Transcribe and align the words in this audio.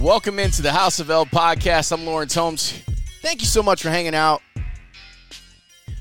Welcome 0.00 0.38
into 0.38 0.62
the 0.62 0.70
House 0.70 1.00
of 1.00 1.10
L 1.10 1.26
podcast. 1.26 1.90
I'm 1.90 2.06
Laurence 2.06 2.32
Holmes. 2.32 2.80
Thank 3.22 3.40
you 3.40 3.46
so 3.48 3.60
much 3.60 3.82
for 3.82 3.90
hanging 3.90 4.14
out. 4.14 4.40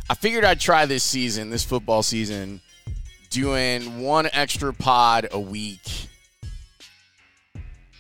I 0.08 0.14
figured 0.14 0.46
I'd 0.46 0.60
try 0.60 0.86
this 0.86 1.04
season, 1.04 1.50
this 1.50 1.64
football 1.64 2.04
season, 2.04 2.62
doing 3.32 4.00
one 4.00 4.30
extra 4.32 4.76
pod 4.76 5.30
a 5.32 5.40
week 5.40 6.08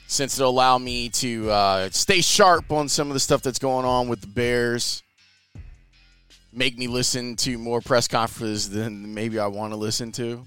since 0.05 0.37
it'll 0.37 0.51
allow 0.51 0.77
me 0.77 1.09
to 1.09 1.49
uh, 1.49 1.89
stay 1.89 2.21
sharp 2.21 2.71
on 2.71 2.89
some 2.89 3.07
of 3.07 3.15
the 3.15 3.19
stuff 3.19 3.41
that's 3.41 3.57
going 3.57 3.83
on 3.83 4.07
with 4.09 4.21
the 4.21 4.27
Bears. 4.27 5.01
Make 6.53 6.77
me 6.77 6.85
listen 6.85 7.35
to 7.37 7.57
more 7.57 7.81
press 7.81 8.07
conferences 8.07 8.69
than 8.69 9.15
maybe 9.15 9.39
I 9.39 9.47
want 9.47 9.73
to 9.73 9.77
listen 9.77 10.11
to. 10.11 10.45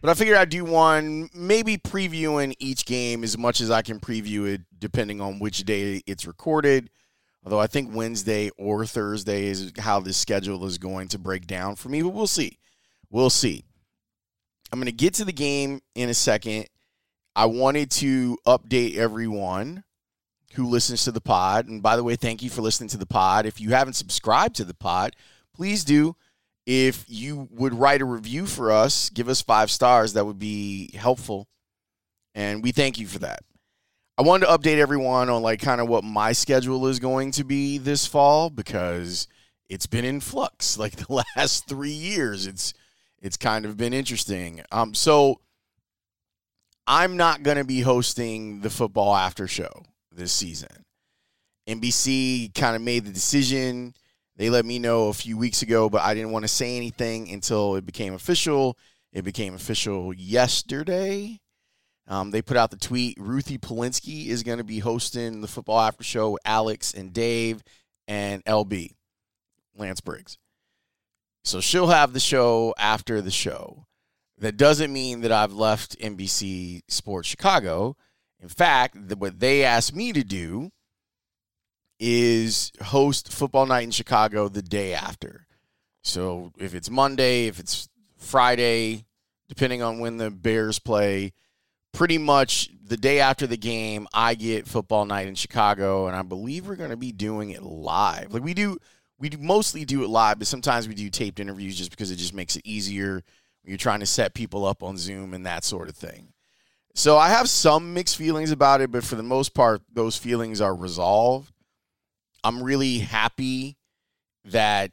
But 0.00 0.10
I 0.10 0.14
figured 0.14 0.38
I'd 0.38 0.48
do 0.48 0.64
one, 0.64 1.28
maybe 1.34 1.76
previewing 1.76 2.54
each 2.58 2.86
game 2.86 3.22
as 3.22 3.36
much 3.36 3.60
as 3.60 3.70
I 3.70 3.82
can 3.82 4.00
preview 4.00 4.46
it, 4.46 4.62
depending 4.78 5.20
on 5.20 5.38
which 5.38 5.64
day 5.64 6.02
it's 6.06 6.26
recorded. 6.26 6.88
Although 7.44 7.60
I 7.60 7.66
think 7.66 7.94
Wednesday 7.94 8.50
or 8.58 8.86
Thursday 8.86 9.46
is 9.46 9.72
how 9.78 10.00
this 10.00 10.16
schedule 10.16 10.64
is 10.64 10.78
going 10.78 11.08
to 11.08 11.18
break 11.18 11.46
down 11.46 11.76
for 11.76 11.88
me, 11.88 12.02
but 12.02 12.10
we'll 12.10 12.26
see. 12.26 12.58
We'll 13.10 13.30
see. 13.30 13.64
I'm 14.72 14.78
going 14.78 14.86
to 14.86 14.92
get 14.92 15.14
to 15.14 15.24
the 15.24 15.32
game 15.32 15.80
in 15.94 16.08
a 16.08 16.14
second. 16.14 16.66
I 17.34 17.46
wanted 17.46 17.90
to 17.92 18.38
update 18.46 18.96
everyone 18.96 19.84
who 20.54 20.66
listens 20.66 21.04
to 21.04 21.12
the 21.12 21.20
pod. 21.20 21.66
And 21.66 21.82
by 21.82 21.96
the 21.96 22.04
way, 22.04 22.16
thank 22.16 22.42
you 22.42 22.50
for 22.50 22.62
listening 22.62 22.88
to 22.90 22.98
the 22.98 23.06
pod. 23.06 23.46
If 23.46 23.60
you 23.60 23.70
haven't 23.70 23.94
subscribed 23.94 24.56
to 24.56 24.64
the 24.64 24.74
pod, 24.74 25.14
please 25.54 25.84
do 25.84 26.16
if 26.72 27.04
you 27.08 27.48
would 27.50 27.74
write 27.74 28.00
a 28.00 28.04
review 28.04 28.46
for 28.46 28.70
us, 28.70 29.10
give 29.10 29.28
us 29.28 29.42
five 29.42 29.72
stars, 29.72 30.12
that 30.12 30.24
would 30.24 30.38
be 30.38 30.88
helpful. 30.94 31.48
And 32.32 32.62
we 32.62 32.70
thank 32.70 32.96
you 32.96 33.08
for 33.08 33.18
that. 33.18 33.40
I 34.16 34.22
wanted 34.22 34.46
to 34.46 34.52
update 34.52 34.78
everyone 34.78 35.28
on 35.28 35.42
like 35.42 35.60
kind 35.60 35.80
of 35.80 35.88
what 35.88 36.04
my 36.04 36.30
schedule 36.30 36.86
is 36.86 37.00
going 37.00 37.32
to 37.32 37.42
be 37.42 37.78
this 37.78 38.06
fall 38.06 38.50
because 38.50 39.26
it's 39.68 39.88
been 39.88 40.04
in 40.04 40.20
flux 40.20 40.78
like 40.78 40.94
the 40.94 41.24
last 41.36 41.66
three 41.66 41.90
years. 41.90 42.46
It's 42.46 42.72
it's 43.20 43.36
kind 43.36 43.64
of 43.64 43.76
been 43.76 43.92
interesting. 43.92 44.60
Um, 44.70 44.94
so 44.94 45.40
I'm 46.86 47.16
not 47.16 47.42
going 47.42 47.56
to 47.56 47.64
be 47.64 47.80
hosting 47.80 48.60
the 48.60 48.70
football 48.70 49.16
after 49.16 49.48
show 49.48 49.82
this 50.12 50.32
season. 50.32 50.84
NBC 51.68 52.54
kind 52.54 52.76
of 52.76 52.82
made 52.82 53.06
the 53.06 53.12
decision 53.12 53.94
they 54.40 54.48
let 54.48 54.64
me 54.64 54.78
know 54.78 55.08
a 55.08 55.12
few 55.12 55.36
weeks 55.36 55.60
ago, 55.60 55.90
but 55.90 56.00
I 56.00 56.14
didn't 56.14 56.30
want 56.30 56.44
to 56.44 56.48
say 56.48 56.78
anything 56.78 57.30
until 57.30 57.76
it 57.76 57.84
became 57.84 58.14
official. 58.14 58.78
It 59.12 59.20
became 59.22 59.52
official 59.52 60.14
yesterday. 60.14 61.40
Um, 62.08 62.30
they 62.30 62.40
put 62.40 62.56
out 62.56 62.70
the 62.70 62.78
tweet 62.78 63.18
Ruthie 63.20 63.58
Polinsky 63.58 64.28
is 64.28 64.42
going 64.42 64.56
to 64.56 64.64
be 64.64 64.78
hosting 64.78 65.42
the 65.42 65.46
football 65.46 65.78
after 65.78 66.02
show 66.02 66.30
with 66.30 66.40
Alex 66.46 66.94
and 66.94 67.12
Dave 67.12 67.62
and 68.08 68.42
LB, 68.46 68.94
Lance 69.76 70.00
Briggs. 70.00 70.38
So 71.44 71.60
she'll 71.60 71.88
have 71.88 72.14
the 72.14 72.18
show 72.18 72.74
after 72.78 73.20
the 73.20 73.30
show. 73.30 73.84
That 74.38 74.56
doesn't 74.56 74.90
mean 74.90 75.20
that 75.20 75.32
I've 75.32 75.52
left 75.52 75.98
NBC 75.98 76.80
Sports 76.88 77.28
Chicago. 77.28 77.94
In 78.40 78.48
fact, 78.48 78.96
what 79.18 79.38
they 79.38 79.64
asked 79.64 79.94
me 79.94 80.14
to 80.14 80.24
do 80.24 80.70
is 82.00 82.72
host 82.82 83.32
football 83.32 83.66
night 83.66 83.84
in 83.84 83.90
Chicago 83.90 84.48
the 84.48 84.62
day 84.62 84.94
after. 84.94 85.46
So 86.02 86.52
if 86.58 86.74
it's 86.74 86.90
Monday, 86.90 87.46
if 87.46 87.60
it's 87.60 87.88
Friday, 88.16 89.04
depending 89.48 89.82
on 89.82 90.00
when 90.00 90.16
the 90.16 90.30
Bears 90.30 90.78
play, 90.78 91.32
pretty 91.92 92.18
much 92.18 92.70
the 92.82 92.96
day 92.96 93.20
after 93.20 93.46
the 93.46 93.56
game, 93.56 94.08
I 94.12 94.34
get 94.34 94.66
football 94.66 95.04
night 95.04 95.28
in 95.28 95.34
Chicago, 95.34 96.06
and 96.06 96.16
I 96.16 96.22
believe 96.22 96.66
we're 96.66 96.76
going 96.76 96.90
to 96.90 96.96
be 96.96 97.12
doing 97.12 97.50
it 97.50 97.62
live. 97.62 98.32
Like 98.32 98.42
we 98.42 98.54
do, 98.54 98.78
we 99.18 99.28
do 99.28 99.38
mostly 99.38 99.84
do 99.84 100.02
it 100.02 100.08
live, 100.08 100.38
but 100.38 100.48
sometimes 100.48 100.88
we 100.88 100.94
do 100.94 101.10
taped 101.10 101.38
interviews 101.38 101.76
just 101.76 101.90
because 101.90 102.10
it 102.10 102.16
just 102.16 102.34
makes 102.34 102.56
it 102.56 102.62
easier 102.64 103.22
you're 103.64 103.78
trying 103.78 104.00
to 104.00 104.06
set 104.06 104.34
people 104.34 104.64
up 104.64 104.82
on 104.82 104.96
Zoom 104.96 105.34
and 105.34 105.46
that 105.46 105.64
sort 105.64 105.88
of 105.88 105.96
thing. 105.96 106.32
So 106.94 107.16
I 107.16 107.28
have 107.28 107.48
some 107.48 107.94
mixed 107.94 108.16
feelings 108.16 108.50
about 108.50 108.80
it, 108.80 108.90
but 108.90 109.04
for 109.04 109.14
the 109.14 109.22
most 109.22 109.54
part, 109.54 109.82
those 109.92 110.16
feelings 110.16 110.60
are 110.60 110.74
resolved. 110.74 111.52
I'm 112.42 112.62
really 112.62 112.98
happy 112.98 113.76
that 114.44 114.90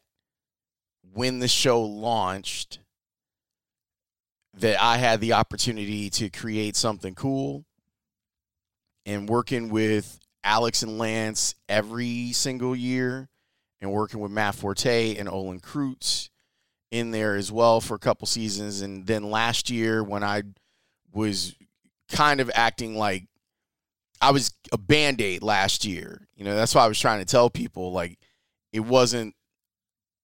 when 1.13 1.39
the 1.39 1.47
show 1.47 1.81
launched 1.81 2.79
that 4.59 4.81
I 4.81 4.97
had 4.97 5.21
the 5.21 5.33
opportunity 5.33 6.09
to 6.11 6.29
create 6.29 6.75
something 6.75 7.15
cool. 7.15 7.65
And 9.05 9.29
working 9.29 9.69
with 9.69 10.19
Alex 10.43 10.83
and 10.83 10.97
Lance 10.97 11.55
every 11.69 12.33
single 12.33 12.75
year 12.75 13.29
and 13.79 13.91
working 13.91 14.19
with 14.19 14.31
Matt 14.31 14.55
Forte 14.55 15.15
and 15.15 15.29
Olin 15.29 15.61
Kreutz 15.61 16.29
in 16.91 17.11
there 17.11 17.35
as 17.35 17.51
well 17.51 17.79
for 17.79 17.95
a 17.95 17.99
couple 17.99 18.27
seasons. 18.27 18.81
And 18.81 19.05
then 19.05 19.29
last 19.29 19.69
year 19.69 20.03
when 20.03 20.23
I 20.23 20.43
was 21.13 21.55
kind 22.09 22.41
of 22.41 22.51
acting 22.53 22.95
like 22.95 23.27
I 24.21 24.31
was 24.31 24.51
a 24.71 24.77
band 24.77 25.21
aid 25.21 25.43
last 25.43 25.85
year. 25.85 26.27
You 26.35 26.45
know, 26.45 26.55
that's 26.55 26.73
why 26.73 26.83
I 26.83 26.87
was 26.87 26.99
trying 26.99 27.19
to 27.19 27.25
tell 27.25 27.49
people 27.49 27.91
like 27.91 28.17
it 28.71 28.81
wasn't 28.81 29.35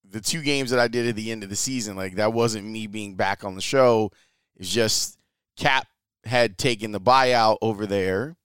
the 0.09 0.21
two 0.21 0.41
games 0.41 0.69
that 0.71 0.79
I 0.79 0.87
did 0.87 1.07
at 1.07 1.15
the 1.15 1.31
end 1.31 1.43
of 1.43 1.49
the 1.49 1.55
season. 1.55 1.95
Like 1.95 2.15
that 2.15 2.33
wasn't 2.33 2.67
me 2.67 2.87
being 2.87 3.15
back 3.15 3.43
on 3.43 3.55
the 3.55 3.61
show. 3.61 4.11
It's 4.55 4.69
just 4.69 5.17
Kap 5.57 5.87
had 6.25 6.57
taken 6.57 6.91
the 6.91 7.01
buyout 7.01 7.57
over 7.61 7.85
there, 7.85 8.35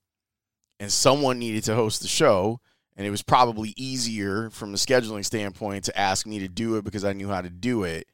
and 0.79 0.91
someone 0.91 1.39
needed 1.39 1.63
to 1.65 1.75
host 1.75 2.01
the 2.01 2.07
show. 2.07 2.59
And 2.97 3.07
it 3.07 3.11
was 3.11 3.21
probably 3.21 3.73
easier 3.77 4.49
from 4.49 4.73
a 4.73 4.77
scheduling 4.77 5.23
standpoint 5.23 5.85
to 5.85 5.97
ask 5.97 6.27
me 6.27 6.39
to 6.39 6.49
do 6.49 6.75
it 6.75 6.83
because 6.83 7.05
I 7.05 7.13
knew 7.13 7.29
how 7.29 7.41
to 7.41 7.49
do 7.49 7.83
it 7.83 8.07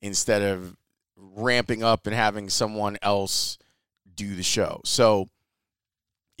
instead 0.00 0.42
of 0.42 0.76
ramping 1.16 1.82
up 1.82 2.06
and 2.06 2.14
having 2.14 2.48
someone 2.48 2.96
else 3.02 3.58
do 4.14 4.36
the 4.36 4.44
show. 4.44 4.82
So 4.84 5.28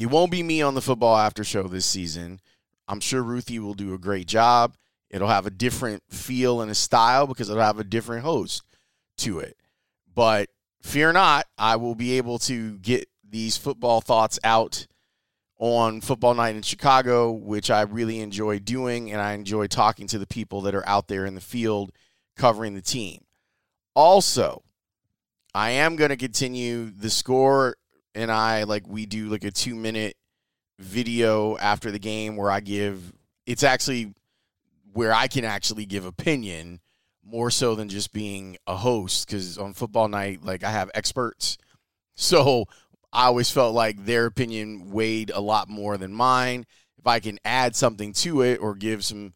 It 0.00 0.06
won't 0.06 0.30
be 0.30 0.42
me 0.42 0.62
on 0.62 0.74
the 0.74 0.80
football 0.80 1.14
after 1.14 1.44
show 1.44 1.64
this 1.64 1.84
season. 1.84 2.40
I'm 2.88 3.00
sure 3.00 3.22
Ruthie 3.22 3.58
will 3.58 3.74
do 3.74 3.92
a 3.92 3.98
great 3.98 4.26
job. 4.26 4.74
It'll 5.10 5.28
have 5.28 5.44
a 5.44 5.50
different 5.50 6.02
feel 6.08 6.62
and 6.62 6.70
a 6.70 6.74
style 6.74 7.26
because 7.26 7.50
it'll 7.50 7.62
have 7.62 7.78
a 7.78 7.84
different 7.84 8.24
host 8.24 8.62
to 9.18 9.40
it. 9.40 9.58
But 10.14 10.48
fear 10.80 11.12
not, 11.12 11.48
I 11.58 11.76
will 11.76 11.94
be 11.94 12.16
able 12.16 12.38
to 12.40 12.78
get 12.78 13.10
these 13.28 13.58
football 13.58 14.00
thoughts 14.00 14.38
out 14.42 14.86
on 15.58 16.00
football 16.00 16.32
night 16.32 16.56
in 16.56 16.62
Chicago, 16.62 17.30
which 17.30 17.70
I 17.70 17.82
really 17.82 18.20
enjoy 18.20 18.58
doing, 18.58 19.12
and 19.12 19.20
I 19.20 19.34
enjoy 19.34 19.66
talking 19.66 20.06
to 20.06 20.18
the 20.18 20.26
people 20.26 20.62
that 20.62 20.74
are 20.74 20.88
out 20.88 21.08
there 21.08 21.26
in 21.26 21.34
the 21.34 21.42
field 21.42 21.92
covering 22.38 22.74
the 22.74 22.80
team. 22.80 23.24
Also, 23.94 24.62
I 25.54 25.72
am 25.72 25.96
going 25.96 26.08
to 26.08 26.16
continue 26.16 26.90
the 26.90 27.10
score, 27.10 27.76
and 28.14 28.30
I 28.30 28.64
like 28.64 28.86
we 28.86 29.06
do 29.06 29.28
like 29.28 29.44
a 29.44 29.50
two 29.50 29.74
minute 29.74 30.16
video 30.78 31.56
after 31.58 31.90
the 31.90 31.98
game 31.98 32.36
where 32.36 32.50
I 32.50 32.60
give 32.60 33.12
it's 33.46 33.62
actually 33.62 34.14
where 34.92 35.12
I 35.12 35.28
can 35.28 35.44
actually 35.44 35.86
give 35.86 36.04
opinion 36.04 36.80
more 37.24 37.50
so 37.50 37.74
than 37.74 37.88
just 37.88 38.12
being 38.12 38.56
a 38.66 38.76
host 38.76 39.26
because 39.26 39.58
on 39.58 39.74
football 39.74 40.08
night 40.08 40.42
like 40.42 40.64
I 40.64 40.70
have 40.70 40.90
experts. 40.94 41.58
So 42.16 42.66
I 43.12 43.26
always 43.26 43.50
felt 43.50 43.74
like 43.74 44.04
their 44.04 44.26
opinion 44.26 44.90
weighed 44.90 45.30
a 45.30 45.40
lot 45.40 45.68
more 45.68 45.96
than 45.96 46.12
mine. 46.12 46.66
If 46.98 47.06
I 47.06 47.20
can 47.20 47.38
add 47.44 47.74
something 47.74 48.12
to 48.14 48.42
it 48.42 48.56
or 48.56 48.74
give 48.74 49.04
some 49.04 49.32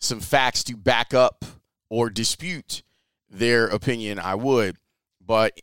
some 0.00 0.20
facts 0.20 0.62
to 0.64 0.76
back 0.76 1.14
up 1.14 1.44
or 1.90 2.10
dispute 2.10 2.82
their 3.30 3.66
opinion 3.66 4.18
I 4.18 4.34
would. 4.34 4.76
But 5.24 5.60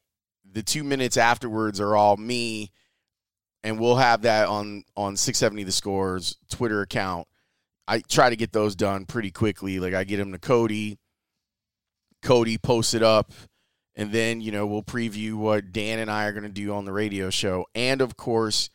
the 0.56 0.64
2 0.64 0.84
minutes 0.84 1.18
afterwards 1.18 1.80
are 1.80 1.96
all 1.96 2.18
me 2.18 2.72
and 3.64 3.80
we'll 3.80 3.98
have 3.98 4.24
that 4.24 4.48
on 4.48 4.84
on 4.98 5.16
670 5.16 5.64
the 5.64 5.72
scores 5.72 6.38
Twitter 6.50 6.82
account 6.82 7.28
I 7.88 8.00
try 8.00 8.30
to 8.30 8.36
get 8.36 8.52
those 8.52 8.76
done 8.76 9.06
pretty 9.06 9.32
quickly. 9.32 9.80
Like 9.80 9.94
I 9.94 10.04
get 10.04 10.18
them 10.18 10.32
to 10.32 10.40
Cody. 10.40 10.98
Cody 12.22 12.58
posts 12.58 12.94
it 12.94 13.04
up. 13.04 13.32
And 13.96 14.12
then, 14.12 14.42
you 14.42 14.52
know, 14.52 14.66
we'll 14.66 14.84
preview 14.84 15.36
what 15.36 15.72
Dan 15.72 16.00
and 16.00 16.12
I 16.12 16.26
are 16.26 16.34
going 16.34 16.44
to 16.44 16.50
do 16.50 16.74
on 16.74 16.84
the 16.86 16.92
radio 16.92 17.30
show. 17.30 17.66
And 17.74 18.02
of 18.02 18.18
course, 18.18 18.70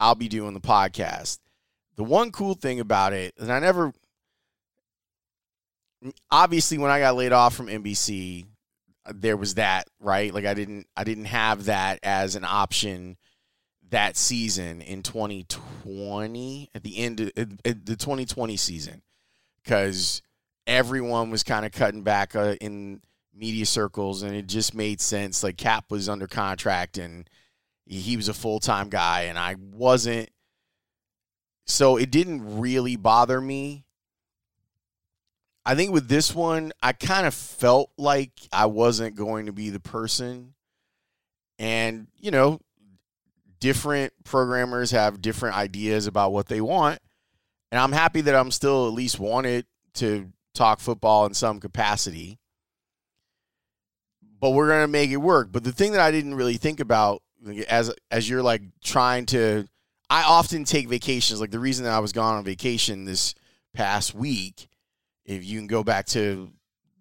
I'll 0.00 0.14
be 0.14 0.28
doing 0.28 0.54
the 0.54 0.60
podcast. 0.60 1.38
The 1.96 2.04
one 2.04 2.30
cool 2.30 2.54
thing 2.54 2.80
about 2.80 3.12
it, 3.12 3.34
and 3.38 3.52
I 3.52 3.58
never, 3.58 3.92
obviously, 6.30 6.78
when 6.78 6.90
I 6.90 7.00
got 7.00 7.16
laid 7.16 7.32
off 7.32 7.54
from 7.54 7.66
NBC, 7.66 8.46
there 9.14 9.36
was 9.36 9.54
that, 9.54 9.88
right? 10.00 10.32
Like 10.32 10.46
I 10.46 10.54
didn't, 10.54 10.86
I 10.96 11.04
didn't 11.04 11.26
have 11.26 11.66
that 11.66 12.00
as 12.02 12.36
an 12.36 12.44
option 12.44 13.16
that 13.90 14.16
season 14.16 14.80
in 14.82 15.02
2020 15.02 16.70
at 16.74 16.82
the 16.82 16.98
end 16.98 17.20
of 17.20 17.32
the 17.34 17.96
2020 17.96 18.56
season. 18.56 19.02
Because 19.62 20.22
everyone 20.66 21.30
was 21.30 21.42
kind 21.42 21.64
of 21.66 21.72
cutting 21.72 22.02
back 22.02 22.36
uh, 22.36 22.56
in 22.60 23.00
media 23.34 23.66
circles 23.66 24.22
and 24.22 24.34
it 24.34 24.46
just 24.46 24.74
made 24.74 25.00
sense. 25.00 25.42
Like 25.42 25.56
Kap 25.56 25.90
was 25.90 26.08
under 26.08 26.26
contract 26.26 26.98
and 26.98 27.28
he 27.84 28.16
was 28.16 28.28
a 28.28 28.34
full-time 28.34 28.88
guy 28.88 29.22
and 29.22 29.38
i 29.38 29.54
wasn't. 29.72 30.28
So 31.66 31.96
it 31.96 32.10
didn't 32.10 32.60
really 32.60 32.96
bother 32.96 33.40
me 33.40 33.85
i 35.66 35.74
think 35.74 35.92
with 35.92 36.08
this 36.08 36.34
one 36.34 36.72
i 36.82 36.92
kind 36.92 37.26
of 37.26 37.34
felt 37.34 37.90
like 37.98 38.32
i 38.52 38.64
wasn't 38.64 39.14
going 39.14 39.44
to 39.46 39.52
be 39.52 39.68
the 39.68 39.80
person 39.80 40.54
and 41.58 42.06
you 42.18 42.30
know 42.30 42.58
different 43.60 44.12
programmers 44.24 44.90
have 44.90 45.20
different 45.22 45.56
ideas 45.56 46.06
about 46.06 46.32
what 46.32 46.46
they 46.46 46.60
want. 46.60 46.98
And 47.72 47.80
I'm 47.80 47.92
happy 47.92 48.20
that 48.22 48.34
I'm 48.34 48.50
still 48.50 48.86
at 48.86 48.92
least 48.92 49.18
wanted 49.18 49.66
to 49.94 50.30
talk 50.54 50.80
football 50.80 51.26
in 51.26 51.34
some 51.34 51.60
capacity. 51.60 52.38
But 54.40 54.50
we're 54.50 54.68
going 54.68 54.84
to 54.84 54.88
make 54.88 55.10
it 55.10 55.16
work. 55.16 55.50
But 55.50 55.64
the 55.64 55.72
thing 55.72 55.92
that 55.92 56.00
I 56.00 56.10
didn't 56.10 56.34
really 56.34 56.58
think 56.58 56.80
about 56.80 57.22
as 57.68 57.92
as 58.10 58.28
you're 58.28 58.42
like 58.42 58.62
trying 58.84 59.26
to 59.26 59.66
I 60.08 60.22
often 60.22 60.64
take 60.64 60.88
vacations. 60.88 61.40
Like 61.40 61.50
the 61.50 61.58
reason 61.58 61.84
that 61.84 61.92
I 61.92 61.98
was 61.98 62.12
gone 62.12 62.36
on 62.36 62.44
vacation 62.44 63.04
this 63.04 63.34
past 63.74 64.14
week, 64.14 64.68
if 65.26 65.44
you 65.44 65.58
can 65.58 65.66
go 65.66 65.84
back 65.84 66.06
to 66.06 66.50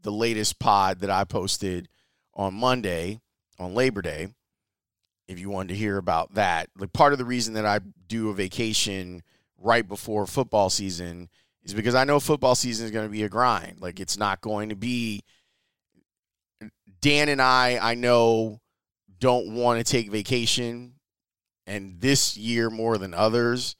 the 0.01 0.11
latest 0.11 0.59
pod 0.59 0.99
that 0.99 1.09
I 1.09 1.23
posted 1.23 1.87
on 2.33 2.53
Monday 2.53 3.21
on 3.57 3.73
Labor 3.73 4.01
Day, 4.01 4.27
if 5.27 5.39
you 5.39 5.49
wanted 5.49 5.69
to 5.69 5.75
hear 5.75 5.97
about 5.97 6.33
that. 6.33 6.69
Like 6.77 6.91
part 6.91 7.13
of 7.13 7.19
the 7.19 7.25
reason 7.25 7.53
that 7.53 7.65
I 7.65 7.79
do 8.07 8.29
a 8.29 8.33
vacation 8.33 9.23
right 9.57 9.87
before 9.87 10.27
football 10.27 10.69
season 10.69 11.29
is 11.63 11.73
because 11.73 11.95
I 11.95 12.03
know 12.03 12.19
football 12.19 12.55
season 12.55 12.85
is 12.85 12.91
going 12.91 13.07
to 13.07 13.11
be 13.11 13.23
a 13.23 13.29
grind. 13.29 13.79
Like 13.79 13.99
it's 13.99 14.17
not 14.17 14.41
going 14.41 14.69
to 14.69 14.75
be 14.75 15.23
Dan 17.01 17.29
and 17.29 17.41
I 17.41 17.79
I 17.81 17.95
know 17.95 18.59
don't 19.19 19.53
want 19.53 19.83
to 19.83 19.91
take 19.91 20.11
vacation 20.11 20.93
and 21.65 21.99
this 21.99 22.37
year 22.37 22.69
more 22.69 22.97
than 22.97 23.13
others 23.13 23.75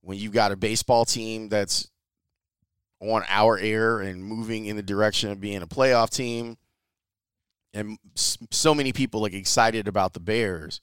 when 0.00 0.18
you've 0.18 0.32
got 0.32 0.52
a 0.52 0.56
baseball 0.56 1.04
team 1.04 1.48
that's 1.48 1.88
on 3.00 3.24
our 3.28 3.58
air 3.58 4.00
and 4.00 4.22
moving 4.22 4.66
in 4.66 4.76
the 4.76 4.82
direction 4.82 5.30
of 5.30 5.40
being 5.40 5.62
a 5.62 5.66
playoff 5.66 6.10
team 6.10 6.56
and 7.72 7.98
so 8.14 8.74
many 8.74 8.92
people 8.92 9.20
like 9.20 9.32
excited 9.32 9.88
about 9.88 10.12
the 10.12 10.20
Bears. 10.20 10.80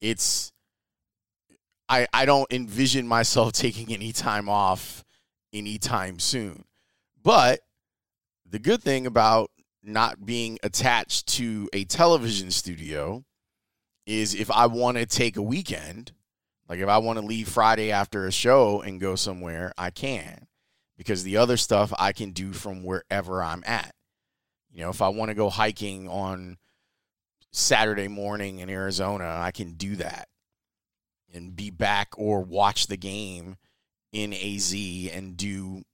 It's 0.00 0.52
I 1.88 2.06
I 2.12 2.24
don't 2.24 2.50
envision 2.52 3.06
myself 3.06 3.52
taking 3.54 3.92
any 3.92 4.12
time 4.12 4.48
off 4.48 5.04
anytime 5.52 6.18
soon. 6.18 6.64
But 7.22 7.60
the 8.48 8.58
good 8.58 8.82
thing 8.82 9.06
about 9.06 9.50
not 9.82 10.24
being 10.24 10.58
attached 10.62 11.26
to 11.26 11.68
a 11.72 11.84
television 11.84 12.50
studio 12.50 13.24
is 14.06 14.34
if 14.34 14.50
I 14.50 14.66
want 14.66 14.96
to 14.96 15.06
take 15.06 15.36
a 15.36 15.42
weekend, 15.42 16.12
like 16.68 16.80
if 16.80 16.88
I 16.88 16.98
want 16.98 17.18
to 17.18 17.24
leave 17.24 17.48
Friday 17.48 17.92
after 17.92 18.26
a 18.26 18.32
show 18.32 18.80
and 18.80 19.00
go 19.00 19.14
somewhere, 19.14 19.72
I 19.78 19.90
can. 19.90 20.46
Because 21.00 21.22
the 21.22 21.38
other 21.38 21.56
stuff 21.56 21.94
I 21.98 22.12
can 22.12 22.32
do 22.32 22.52
from 22.52 22.84
wherever 22.84 23.42
I'm 23.42 23.62
at. 23.64 23.94
You 24.70 24.82
know, 24.82 24.90
if 24.90 25.00
I 25.00 25.08
want 25.08 25.30
to 25.30 25.34
go 25.34 25.48
hiking 25.48 26.10
on 26.10 26.58
Saturday 27.52 28.06
morning 28.06 28.58
in 28.58 28.68
Arizona, 28.68 29.38
I 29.40 29.50
can 29.50 29.72
do 29.72 29.96
that 29.96 30.28
and 31.32 31.56
be 31.56 31.70
back 31.70 32.12
or 32.18 32.42
watch 32.42 32.86
the 32.86 32.98
game 32.98 33.56
in 34.12 34.34
AZ 34.34 34.74
and 35.10 35.38
do 35.38 35.84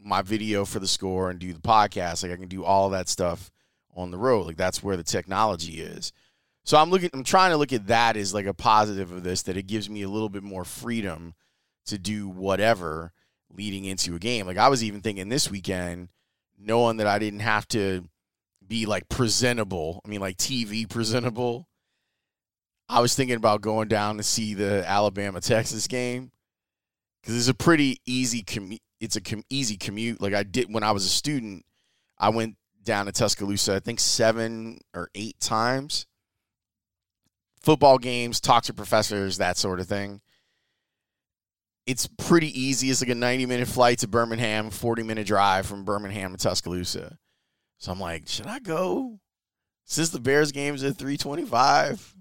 my 0.00 0.22
video 0.22 0.64
for 0.64 0.78
the 0.78 0.88
score 0.88 1.28
and 1.28 1.38
do 1.38 1.52
the 1.52 1.60
podcast. 1.60 2.22
Like 2.22 2.32
I 2.32 2.36
can 2.36 2.48
do 2.48 2.64
all 2.64 2.88
that 2.88 3.10
stuff 3.10 3.50
on 3.94 4.10
the 4.10 4.18
road. 4.18 4.46
Like 4.46 4.56
that's 4.56 4.82
where 4.82 4.96
the 4.96 5.04
technology 5.04 5.82
is. 5.82 6.14
So 6.64 6.78
I'm 6.78 6.88
looking 6.88 7.10
I'm 7.12 7.22
trying 7.22 7.50
to 7.50 7.58
look 7.58 7.74
at 7.74 7.88
that 7.88 8.16
as 8.16 8.32
like 8.32 8.46
a 8.46 8.54
positive 8.54 9.12
of 9.12 9.24
this 9.24 9.42
that 9.42 9.58
it 9.58 9.66
gives 9.66 9.90
me 9.90 10.00
a 10.00 10.08
little 10.08 10.30
bit 10.30 10.42
more 10.42 10.64
freedom 10.64 11.34
to 11.84 11.98
do 11.98 12.30
whatever 12.30 13.12
leading 13.54 13.84
into 13.84 14.14
a 14.14 14.18
game. 14.18 14.46
Like 14.46 14.58
I 14.58 14.68
was 14.68 14.82
even 14.84 15.00
thinking 15.00 15.28
this 15.28 15.50
weekend 15.50 16.08
knowing 16.58 16.96
that 16.98 17.06
I 17.06 17.18
didn't 17.18 17.40
have 17.40 17.66
to 17.68 18.04
be 18.66 18.86
like 18.86 19.08
presentable. 19.08 20.00
I 20.04 20.08
mean, 20.08 20.20
like 20.20 20.36
TV 20.36 20.88
presentable. 20.88 21.68
I 22.88 23.00
was 23.00 23.14
thinking 23.14 23.36
about 23.36 23.62
going 23.62 23.88
down 23.88 24.16
to 24.16 24.22
see 24.22 24.54
the 24.54 24.88
Alabama 24.88 25.40
Texas 25.42 25.86
game 25.86 26.30
because 27.20 27.36
it's 27.36 27.48
a 27.48 27.54
pretty 27.54 28.00
easy 28.06 28.42
commute. 28.42 28.82
It's 29.00 29.16
a 29.16 29.20
com- 29.20 29.44
easy 29.50 29.76
commute. 29.76 30.20
Like 30.20 30.34
I 30.34 30.42
did 30.42 30.72
when 30.72 30.82
I 30.82 30.92
was 30.92 31.04
a 31.04 31.10
student, 31.10 31.64
I 32.18 32.30
went 32.30 32.56
down 32.82 33.06
to 33.06 33.12
Tuscaloosa. 33.12 33.74
I 33.74 33.80
think 33.80 34.00
seven 34.00 34.78
or 34.94 35.10
eight 35.14 35.38
times. 35.40 36.06
Football 37.60 37.98
games, 37.98 38.40
talk 38.40 38.62
to 38.64 38.74
professors, 38.74 39.38
that 39.38 39.56
sort 39.56 39.80
of 39.80 39.88
thing 39.88 40.20
it's 41.86 42.08
pretty 42.18 42.58
easy. 42.60 42.90
It's 42.90 43.00
like 43.00 43.10
a 43.10 43.14
90 43.14 43.46
minute 43.46 43.68
flight 43.68 43.98
to 44.00 44.08
Birmingham, 44.08 44.70
40 44.70 45.02
minute 45.02 45.26
drive 45.26 45.66
from 45.66 45.84
Birmingham 45.84 46.32
to 46.32 46.38
Tuscaloosa. 46.38 47.18
So 47.78 47.92
I'm 47.92 48.00
like, 48.00 48.28
should 48.28 48.46
I 48.46 48.58
go? 48.58 49.20
Since 49.84 50.10
the 50.10 50.20
Bears 50.20 50.52
game's 50.52 50.82
at 50.82 50.96
325. 50.96 52.14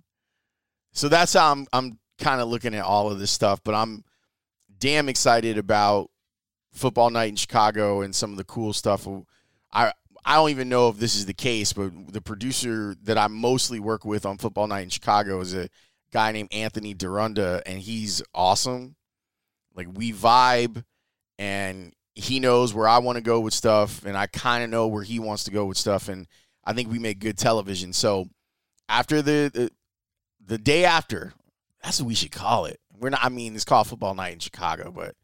So 0.93 1.09
that's 1.09 1.33
how 1.33 1.51
I'm 1.51 1.67
I'm 1.73 1.99
kind 2.19 2.39
of 2.39 2.47
looking 2.47 2.75
at 2.75 2.83
all 2.83 3.11
of 3.11 3.19
this 3.19 3.31
stuff, 3.31 3.61
but 3.63 3.75
I'm 3.75 4.03
damn 4.77 5.09
excited 5.09 5.57
about 5.57 6.09
football 6.71 7.09
night 7.09 7.29
in 7.29 7.35
Chicago 7.35 8.01
and 8.01 8.13
some 8.15 8.31
of 8.31 8.37
the 8.37 8.43
cool 8.43 8.71
stuff. 8.71 9.07
I 9.73 9.91
I 10.23 10.35
don't 10.35 10.49
even 10.51 10.69
know 10.69 10.89
if 10.89 10.97
this 10.97 11.15
is 11.15 11.25
the 11.25 11.33
case, 11.33 11.73
but 11.73 11.91
the 12.11 12.21
producer 12.21 12.95
that 13.03 13.17
I 13.17 13.27
mostly 13.27 13.79
work 13.79 14.05
with 14.05 14.25
on 14.25 14.37
football 14.37 14.67
night 14.67 14.81
in 14.81 14.89
Chicago 14.89 15.39
is 15.39 15.53
a 15.53 15.69
guy 16.11 16.31
named 16.31 16.49
Anthony 16.53 16.95
Durunda, 16.95 17.61
and 17.65 17.79
he's 17.79 18.21
awesome. 18.33 18.95
Like 19.75 19.87
we 19.93 20.13
vibe 20.13 20.83
and 21.37 21.93
he 22.13 22.39
knows 22.39 22.73
where 22.73 22.87
I 22.87 22.99
want 22.99 23.17
to 23.17 23.21
go 23.21 23.39
with 23.41 23.53
stuff 23.53 24.05
and 24.05 24.17
I 24.17 24.27
kind 24.27 24.63
of 24.63 24.69
know 24.69 24.87
where 24.87 25.03
he 25.03 25.19
wants 25.19 25.43
to 25.45 25.51
go 25.51 25.65
with 25.65 25.77
stuff 25.77 26.07
and 26.07 26.27
I 26.63 26.73
think 26.73 26.89
we 26.89 26.99
make 26.99 27.19
good 27.19 27.37
television. 27.37 27.93
So 27.93 28.29
after 28.87 29.21
the, 29.21 29.51
the 29.53 29.71
the 30.47 30.57
day 30.57 30.85
after, 30.85 31.33
that's 31.83 31.99
what 31.99 32.07
we 32.07 32.15
should 32.15 32.31
call 32.31 32.65
it. 32.65 32.79
We're 32.97 33.09
not. 33.09 33.23
I 33.23 33.29
mean, 33.29 33.55
it's 33.55 33.65
called 33.65 33.87
Football 33.87 34.15
Night 34.15 34.33
in 34.33 34.39
Chicago, 34.39 34.91
but 34.91 35.15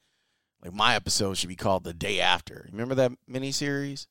like 0.64 0.74
my 0.74 0.96
episode 0.96 1.38
should 1.38 1.50
be 1.50 1.56
called 1.56 1.84
the 1.84 1.94
day 1.94 2.20
after. 2.20 2.68
Remember 2.72 2.96
that 2.96 3.12
miniseries? 3.30 4.08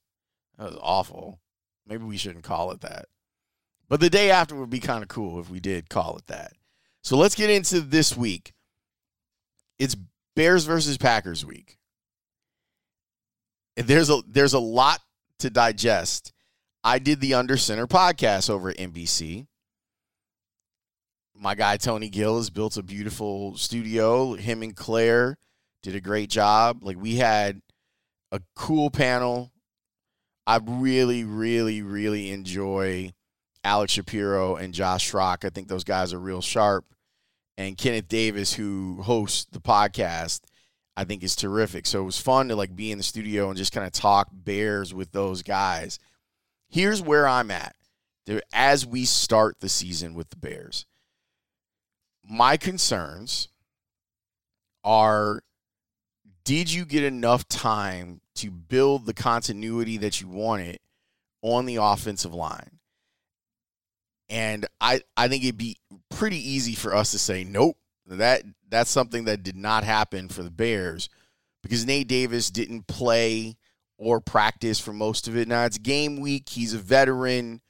That 0.58 0.70
was 0.70 0.78
awful. 0.80 1.40
Maybe 1.86 2.04
we 2.04 2.16
shouldn't 2.16 2.44
call 2.44 2.70
it 2.70 2.80
that. 2.80 3.06
But 3.88 4.00
the 4.00 4.10
day 4.10 4.30
after 4.30 4.54
would 4.54 4.70
be 4.70 4.80
kind 4.80 5.02
of 5.02 5.08
cool 5.08 5.40
if 5.40 5.50
we 5.50 5.58
did 5.58 5.90
call 5.90 6.16
it 6.16 6.26
that. 6.28 6.52
So 7.02 7.16
let's 7.16 7.34
get 7.34 7.50
into 7.50 7.80
this 7.80 8.16
week. 8.16 8.52
It's 9.78 9.96
Bears 10.36 10.64
versus 10.64 10.96
Packers 10.96 11.44
week. 11.44 11.78
There's 13.76 14.10
a 14.10 14.20
there's 14.26 14.52
a 14.52 14.58
lot 14.58 15.00
to 15.38 15.50
digest. 15.50 16.32
I 16.82 16.98
did 16.98 17.20
the 17.20 17.34
Under 17.34 17.56
Center 17.56 17.86
podcast 17.86 18.48
over 18.48 18.70
at 18.70 18.78
NBC. 18.78 19.46
My 21.34 21.54
guy 21.54 21.76
Tony 21.76 22.08
Gill 22.08 22.36
has 22.36 22.50
built 22.50 22.76
a 22.76 22.82
beautiful 22.82 23.56
studio. 23.56 24.34
Him 24.34 24.62
and 24.62 24.76
Claire 24.76 25.38
did 25.82 25.94
a 25.94 26.00
great 26.00 26.30
job. 26.30 26.82
Like 26.82 26.98
we 26.98 27.16
had 27.16 27.60
a 28.32 28.40
cool 28.54 28.90
panel. 28.90 29.50
I 30.46 30.60
really, 30.62 31.24
really, 31.24 31.82
really 31.82 32.30
enjoy 32.30 33.12
Alex 33.62 33.92
Shapiro 33.92 34.56
and 34.56 34.74
Josh 34.74 35.10
Schrock. 35.10 35.44
I 35.44 35.50
think 35.50 35.68
those 35.68 35.84
guys 35.84 36.12
are 36.12 36.18
real 36.18 36.40
sharp. 36.40 36.84
And 37.56 37.76
Kenneth 37.76 38.08
Davis, 38.08 38.54
who 38.54 39.02
hosts 39.02 39.46
the 39.50 39.60
podcast, 39.60 40.40
I 40.96 41.04
think 41.04 41.22
is 41.22 41.36
terrific. 41.36 41.86
So 41.86 42.02
it 42.02 42.04
was 42.04 42.20
fun 42.20 42.48
to 42.48 42.56
like 42.56 42.74
be 42.74 42.90
in 42.90 42.98
the 42.98 43.04
studio 43.04 43.48
and 43.48 43.56
just 43.56 43.72
kind 43.72 43.86
of 43.86 43.92
talk 43.92 44.28
Bears 44.32 44.94
with 44.94 45.12
those 45.12 45.42
guys. 45.42 45.98
Here's 46.68 47.02
where 47.02 47.26
I'm 47.26 47.50
at 47.50 47.74
as 48.52 48.86
we 48.86 49.04
start 49.04 49.60
the 49.60 49.68
season 49.68 50.14
with 50.14 50.30
the 50.30 50.36
Bears. 50.36 50.86
My 52.28 52.56
concerns 52.56 53.48
are 54.84 55.42
did 56.44 56.72
you 56.72 56.84
get 56.84 57.04
enough 57.04 57.46
time 57.48 58.20
to 58.36 58.50
build 58.50 59.06
the 59.06 59.14
continuity 59.14 59.96
that 59.98 60.20
you 60.20 60.28
wanted 60.28 60.78
on 61.42 61.66
the 61.66 61.76
offensive 61.76 62.34
line? 62.34 62.79
And 64.30 64.64
I, 64.80 65.00
I 65.16 65.28
think 65.28 65.42
it'd 65.42 65.58
be 65.58 65.76
pretty 66.08 66.38
easy 66.38 66.74
for 66.74 66.94
us 66.94 67.10
to 67.10 67.18
say, 67.18 67.42
nope, 67.42 67.76
that 68.06 68.44
that's 68.68 68.90
something 68.90 69.24
that 69.24 69.42
did 69.42 69.56
not 69.56 69.84
happen 69.84 70.28
for 70.28 70.44
the 70.44 70.50
Bears 70.50 71.08
because 71.62 71.84
Nate 71.84 72.08
Davis 72.08 72.50
didn't 72.50 72.86
play 72.86 73.56
or 73.98 74.20
practice 74.20 74.78
for 74.80 74.92
most 74.92 75.28
of 75.28 75.36
it. 75.36 75.48
Now 75.48 75.64
it's 75.64 75.78
game 75.78 76.20
week. 76.20 76.48
He's 76.48 76.72
a 76.72 76.78
veteran. 76.78 77.60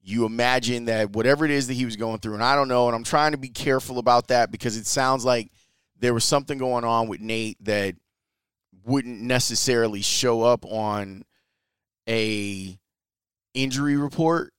You 0.00 0.24
imagine 0.24 0.84
that 0.84 1.10
whatever 1.10 1.44
it 1.44 1.50
is 1.50 1.66
that 1.66 1.74
he 1.74 1.84
was 1.84 1.96
going 1.96 2.20
through, 2.20 2.34
and 2.34 2.44
I 2.44 2.54
don't 2.54 2.68
know, 2.68 2.86
and 2.86 2.94
I'm 2.94 3.04
trying 3.04 3.32
to 3.32 3.38
be 3.38 3.48
careful 3.48 3.98
about 3.98 4.28
that 4.28 4.52
because 4.52 4.76
it 4.76 4.86
sounds 4.86 5.24
like 5.24 5.50
there 5.98 6.14
was 6.14 6.24
something 6.24 6.58
going 6.58 6.84
on 6.84 7.08
with 7.08 7.20
Nate 7.20 7.56
that 7.64 7.96
wouldn't 8.84 9.20
necessarily 9.20 10.02
show 10.02 10.42
up 10.42 10.64
on 10.64 11.24
a 12.08 12.78
injury 13.52 13.96
report 13.96 14.52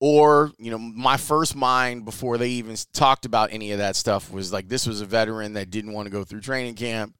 or 0.00 0.52
you 0.58 0.70
know 0.70 0.78
my 0.78 1.16
first 1.16 1.56
mind 1.56 2.04
before 2.04 2.38
they 2.38 2.48
even 2.50 2.76
talked 2.92 3.24
about 3.24 3.52
any 3.52 3.72
of 3.72 3.78
that 3.78 3.96
stuff 3.96 4.30
was 4.32 4.52
like 4.52 4.68
this 4.68 4.86
was 4.86 5.00
a 5.00 5.06
veteran 5.06 5.54
that 5.54 5.70
didn't 5.70 5.92
want 5.92 6.06
to 6.06 6.10
go 6.10 6.24
through 6.24 6.40
training 6.40 6.74
camp 6.74 7.14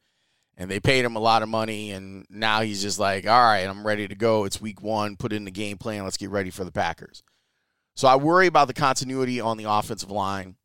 and 0.57 0.71
they 0.71 0.81
paid 0.81 1.05
him 1.05 1.17
a 1.17 1.21
lot 1.21 1.43
of 1.43 1.49
money 1.49 1.91
and 1.91 2.25
now 2.31 2.61
he's 2.61 2.81
just 2.83 2.99
like 2.99 3.27
all 3.27 3.41
right 3.41 3.67
i'm 3.67 3.87
ready 3.87 4.07
to 4.07 4.15
go. 4.15 4.45
It's 4.45 4.61
week 4.61 4.83
one. 4.83 5.17
Put 5.17 5.33
in 5.33 5.45
the 5.45 5.51
game 5.51 5.79
plan. 5.79 6.05
Let's 6.05 6.17
get 6.17 6.31
ready 6.31 6.51
for 6.51 6.65
the 6.65 6.73
packers. 6.73 7.23
So 7.97 8.07
i 8.07 8.17
worry 8.17 8.47
about 8.47 8.69
the 8.69 8.75
continuity 8.75 9.41
on 9.41 9.57
the 9.57 9.65
offensive 9.65 10.11
line 10.11 10.57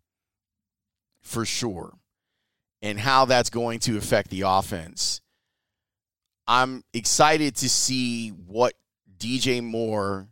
for 1.21 1.45
sure 1.45 1.93
and 2.81 2.99
how 2.99 3.25
that's 3.25 3.49
going 3.49 3.79
to 3.79 3.97
affect 3.97 4.29
the 4.29 4.41
offense. 4.41 5.21
I'm 6.45 6.83
excited 6.93 7.55
to 7.57 7.69
see 7.69 8.29
what 8.29 8.73
dj 9.17 9.63
moore 9.63 10.27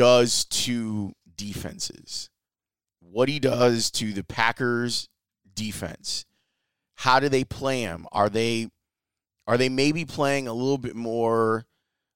does 0.00 0.46
to 0.46 1.12
defenses, 1.36 2.30
what 3.00 3.28
he 3.28 3.38
does 3.38 3.90
to 3.90 4.14
the 4.14 4.24
Packers 4.24 5.10
defense. 5.52 6.24
How 6.94 7.20
do 7.20 7.28
they 7.28 7.44
play 7.44 7.82
him? 7.82 8.06
Are 8.10 8.30
they 8.30 8.68
are 9.46 9.58
they 9.58 9.68
maybe 9.68 10.06
playing 10.06 10.48
a 10.48 10.54
little 10.54 10.78
bit 10.78 10.96
more 10.96 11.66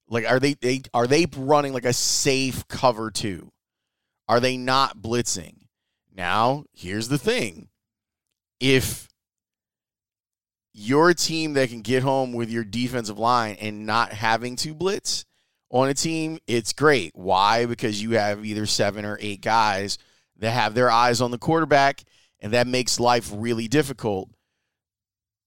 like 0.09 0.25
are 0.25 0.41
they, 0.41 0.55
they 0.55 0.81
are 0.95 1.07
they 1.07 1.27
running 1.37 1.75
like 1.75 1.85
a 1.85 1.93
safe 1.93 2.67
cover 2.69 3.11
two? 3.11 3.53
Are 4.29 4.41
they 4.41 4.57
not 4.57 5.03
blitzing? 5.03 5.67
Now, 6.11 6.65
here's 6.73 7.09
the 7.09 7.19
thing. 7.19 7.69
If 8.61 9.09
you're 10.73 11.11
a 11.11 11.15
team 11.15 11.53
that 11.53 11.69
can 11.69 11.83
get 11.83 12.03
home 12.03 12.33
with 12.33 12.49
your 12.49 12.65
defensive 12.65 13.19
line 13.19 13.59
and 13.61 13.85
not 13.85 14.15
having 14.15 14.57
to 14.57 14.73
blitz, 14.73 15.27
on 15.75 15.89
a 15.89 15.95
team, 15.95 16.39
it's 16.47 16.73
great. 16.73 17.11
Why? 17.17 17.67
Because 17.67 18.01
you 18.01 18.13
have 18.13 18.47
either 18.47 18.65
seven 18.65 19.05
or 19.05 19.19
eight 19.21 19.41
guys 19.41 19.99
that 20.39 20.53
have 20.53 20.73
their 20.73 20.89
eyes 20.89 21.21
on 21.21 21.33
the 21.33 21.39
quarterback, 21.39 22.05
and 22.39 22.53
that 22.53 22.69
makes 22.69 23.01
life 23.01 23.29
really 23.35 23.67
difficult. 23.67 24.31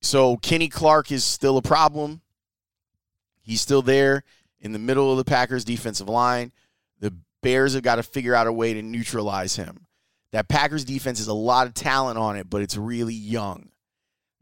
So 0.01 0.35
Kenny 0.35 0.67
Clark 0.67 1.13
is 1.13 1.23
still 1.23 1.55
a 1.55 1.61
problem. 1.61 2.19
He's 3.41 3.61
still 3.61 3.81
there 3.81 4.25
in 4.59 4.73
the 4.73 4.79
middle 4.79 5.09
of 5.09 5.17
the 5.17 5.23
Packers 5.23 5.63
defensive 5.63 6.09
line. 6.09 6.51
The 6.99 7.13
Bears 7.41 7.73
have 7.73 7.83
got 7.83 7.95
to 7.95 8.03
figure 8.03 8.35
out 8.35 8.47
a 8.47 8.53
way 8.53 8.73
to 8.73 8.81
neutralize 8.81 9.55
him. 9.55 9.85
That 10.33 10.49
Packers 10.49 10.83
defense 10.83 11.19
has 11.19 11.29
a 11.29 11.33
lot 11.33 11.67
of 11.67 11.73
talent 11.73 12.17
on 12.17 12.35
it, 12.35 12.49
but 12.49 12.61
it's 12.61 12.75
really 12.75 13.13
young. 13.13 13.69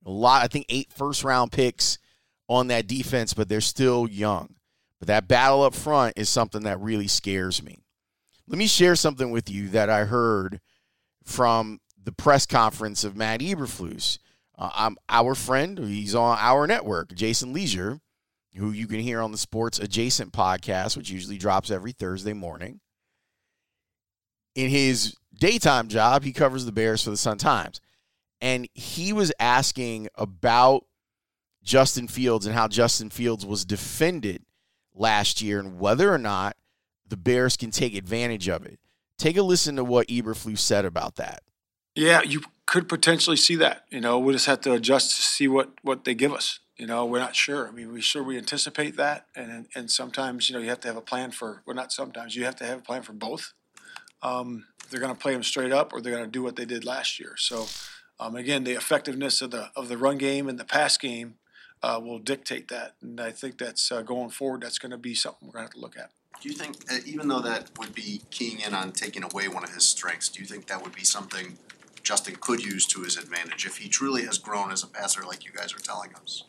A 0.04 0.10
lot, 0.10 0.44
I 0.44 0.48
think 0.48 0.66
eight 0.70 0.92
first 0.92 1.24
round 1.24 1.52
picks 1.52 2.00
on 2.48 2.68
that 2.68 2.88
defense, 2.88 3.36
but 3.36 3.48
they're 3.48 3.62
still 3.62 4.10
young. 4.10 4.55
But 5.00 5.08
that 5.08 5.28
battle 5.28 5.64
up 5.64 5.74
front 5.74 6.14
is 6.18 6.30
something 6.30 6.64
that 6.64 6.80
really 6.80 7.08
scares 7.08 7.62
me. 7.62 7.84
Let 8.48 8.58
me 8.58 8.68
share 8.68 8.96
something 8.96 9.32
with 9.32 9.50
you 9.50 9.70
that 9.70 9.90
I 9.90 10.06
heard 10.06 10.62
from 11.24 11.80
the 12.02 12.12
press 12.12 12.46
conference 12.46 13.04
of 13.04 13.18
Matt 13.18 13.42
Eberflus. 13.42 14.20
Uh, 14.58 14.70
I'm 14.74 14.98
our 15.10 15.36
friend, 15.36 15.78
he's 15.80 16.16
on 16.16 16.38
our 16.40 16.66
network, 16.66 17.14
Jason 17.14 17.52
Lieser, 17.52 18.00
who 18.56 18.72
you 18.72 18.88
can 18.88 19.00
hear 19.00 19.22
on 19.22 19.32
the 19.32 19.38
Sports 19.38 19.80
Adjacent 19.80 20.32
podcast, 20.32 20.96
which 20.96 21.10
usually 21.10 21.38
drops 21.38 21.72
every 21.72 21.92
Thursday 21.92 22.34
morning. 22.34 22.80
In 24.54 24.70
his 24.70 25.16
daytime 25.38 25.90
job, 25.90 26.24
he 26.24 26.32
covers 26.32 26.66
the 26.66 26.72
Bears 26.72 27.04
for 27.04 27.10
the 27.10 27.18
Sun 27.18 27.40
Times. 27.40 27.82
And 28.40 28.68
he 28.74 29.12
was 29.12 29.34
asking 29.40 30.08
about 30.16 30.86
Justin 31.64 32.08
Fields 32.08 32.46
and 32.46 32.56
how 32.56 32.68
Justin 32.68 33.10
Fields 33.10 33.46
was 33.46 33.66
defended 33.66 34.44
last 34.96 35.42
year 35.42 35.60
and 35.60 35.80
whether 35.80 36.12
or 36.12 36.18
not 36.18 36.56
the 37.08 37.18
Bears 37.18 37.58
can 37.58 37.72
take 37.72 37.96
advantage 37.96 38.48
of 38.48 38.66
it. 38.66 38.80
Take 39.18 39.38
a 39.38 39.44
listen 39.44 39.76
to 39.76 39.84
what 39.84 40.08
Eberflus 40.08 40.60
said 40.60 40.86
about 40.86 41.16
that. 41.16 41.44
Yeah, 41.96 42.22
you 42.22 42.42
could 42.66 42.90
potentially 42.90 43.38
see 43.38 43.56
that. 43.56 43.86
You 43.90 44.02
know, 44.02 44.20
we 44.20 44.34
just 44.34 44.48
have 44.48 44.62
to 44.62 44.74
adjust 44.74 45.16
to 45.16 45.22
see 45.22 45.48
what 45.48 45.70
what 45.82 46.04
they 46.04 46.14
give 46.14 46.34
us. 46.34 46.60
You 46.78 46.88
know, 46.88 47.06
we're 47.06 47.20
not 47.20 47.36
sure. 47.36 47.70
I 47.70 47.72
mean, 47.72 47.94
we 47.94 48.02
sure 48.02 48.22
we 48.22 48.38
anticipate 48.38 48.98
that, 48.98 49.28
and 49.36 49.68
and 49.74 49.90
sometimes 49.90 50.50
you 50.50 50.56
know 50.56 50.62
you 50.62 50.70
have 50.70 50.82
to 50.82 50.90
have 50.90 50.98
a 50.98 51.02
plan 51.02 51.32
for. 51.32 51.62
Well, 51.66 51.76
not 51.76 51.94
sometimes 51.94 52.36
you 52.36 52.44
have 52.44 52.58
to 52.58 52.66
have 52.66 52.80
a 52.80 52.82
plan 52.82 53.04
for 53.04 53.14
both. 53.14 53.54
Um, 54.22 54.66
they're 54.90 55.00
going 55.00 55.14
to 55.14 55.20
play 55.20 55.34
them 55.34 55.44
straight 55.44 55.72
up, 55.72 55.94
or 55.94 56.02
they're 56.02 56.12
going 56.12 56.26
to 56.26 56.32
do 56.32 56.44
what 56.44 56.58
they 56.58 56.66
did 56.66 56.84
last 56.84 57.20
year. 57.20 57.36
So, 57.38 57.68
um, 58.20 58.36
again, 58.36 58.66
the 58.66 58.74
effectiveness 58.74 59.42
of 59.42 59.52
the 59.52 59.72
of 59.76 59.88
the 59.88 59.98
run 59.98 60.18
game 60.18 60.50
and 60.50 60.60
the 60.60 60.66
pass 60.66 60.98
game 60.98 61.36
uh, 61.84 62.00
will 62.04 62.20
dictate 62.20 62.68
that. 62.70 62.94
And 63.02 63.20
I 63.20 63.32
think 63.32 63.58
that's 63.58 63.92
uh, 63.92 64.02
going 64.02 64.30
forward, 64.30 64.62
that's 64.62 64.80
going 64.80 64.92
to 64.92 64.98
be 64.98 65.16
something 65.16 65.48
we're 65.48 65.54
going 65.54 65.68
to 65.68 65.68
have 65.68 65.74
to 65.74 65.80
look 65.80 65.98
at. 65.98 66.12
Do 66.42 66.50
you 66.50 66.56
think, 66.56 66.76
uh, 66.92 66.98
even 67.06 67.28
though 67.28 67.42
that 67.42 67.72
would 67.80 67.94
be 67.96 68.22
keying 68.30 68.60
in 68.60 68.74
on 68.74 68.92
taking 68.92 69.24
away 69.24 69.48
one 69.48 69.64
of 69.64 69.74
his 69.74 69.88
strengths, 69.88 70.30
do 70.30 70.42
you 70.42 70.46
think 70.46 70.68
that 70.68 70.84
would 70.84 70.94
be 70.94 71.04
something 71.04 71.58
Justin 72.04 72.36
could 72.40 72.64
use 72.64 72.86
to 72.88 73.02
his 73.02 73.18
advantage 73.18 73.66
if 73.66 73.78
he 73.78 73.90
truly 73.90 74.26
has 74.26 74.38
grown 74.38 74.72
as 74.72 74.84
a 74.84 74.88
passer, 74.88 75.24
like 75.24 75.46
you 75.46 75.52
guys 75.52 75.74
are 75.74 75.80
telling 75.80 76.14
us? 76.16 76.44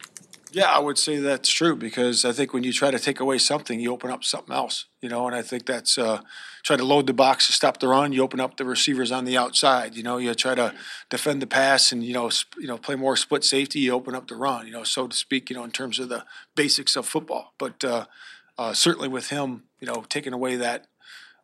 Yeah, 0.53 0.71
I 0.71 0.79
would 0.79 0.97
say 0.97 1.19
that's 1.19 1.51
true 1.51 1.75
because 1.77 2.25
I 2.25 2.33
think 2.33 2.53
when 2.53 2.63
you 2.63 2.73
try 2.73 2.91
to 2.91 2.99
take 2.99 3.21
away 3.21 3.39
something, 3.39 3.81
you 3.81 3.93
open 3.93 4.11
up 4.11 4.25
something 4.25 4.55
else, 4.55 4.87
you 5.01 5.09
know. 5.09 5.27
And 5.27 5.35
I 5.35 5.43
think 5.43 5.67
that's 5.67 5.99
uh, 5.99 6.21
try 6.63 6.77
to 6.77 6.85
load 6.85 7.07
the 7.07 7.13
box 7.13 7.47
to 7.47 7.53
stop 7.53 7.81
the 7.81 7.89
run. 7.89 8.13
You 8.13 8.23
open 8.23 8.41
up 8.41 8.57
the 8.57 8.65
receivers 8.65 9.11
on 9.11 9.25
the 9.25 9.37
outside, 9.37 9.97
you 9.97 10.03
know. 10.03 10.19
You 10.19 10.35
try 10.35 10.55
to 10.55 10.75
defend 11.11 11.43
the 11.43 11.47
pass 11.47 11.93
and 11.93 12.05
you 12.05 12.15
know, 12.15 12.29
sp- 12.31 12.59
you 12.59 12.69
know, 12.69 12.79
play 12.79 12.95
more 12.95 13.17
split 13.17 13.45
safety. 13.45 13.81
You 13.81 13.93
open 13.93 14.15
up 14.15 14.29
the 14.29 14.37
run, 14.37 14.67
you 14.67 14.73
know, 14.73 14.85
so 14.85 15.09
to 15.09 15.17
speak, 15.17 15.51
you 15.51 15.57
know, 15.57 15.65
in 15.65 15.73
terms 15.73 15.99
of 15.99 16.09
the 16.09 16.25
basics 16.55 16.97
of 16.97 17.07
football. 17.07 17.53
But 17.59 17.83
uh, 17.85 18.07
uh, 18.57 18.73
certainly 18.73 19.09
with 19.09 19.29
him, 19.31 19.65
you 19.81 19.87
know, 19.87 20.05
taking 20.09 20.33
away 20.33 20.57
that 20.57 20.87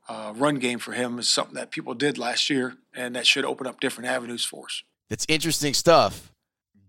uh, 0.08 0.32
run 0.36 0.56
game 0.56 0.78
for 0.78 0.92
him 0.92 1.18
is 1.18 1.28
something 1.28 1.54
that 1.54 1.70
people 1.70 1.94
did 1.94 2.18
last 2.18 2.50
year, 2.50 2.76
and 2.94 3.14
that 3.16 3.26
should 3.26 3.44
open 3.44 3.66
up 3.66 3.80
different 3.80 4.08
avenues 4.08 4.44
for 4.44 4.66
us. 4.66 4.82
That's 5.08 5.26
interesting 5.28 5.74
stuff. 5.74 6.31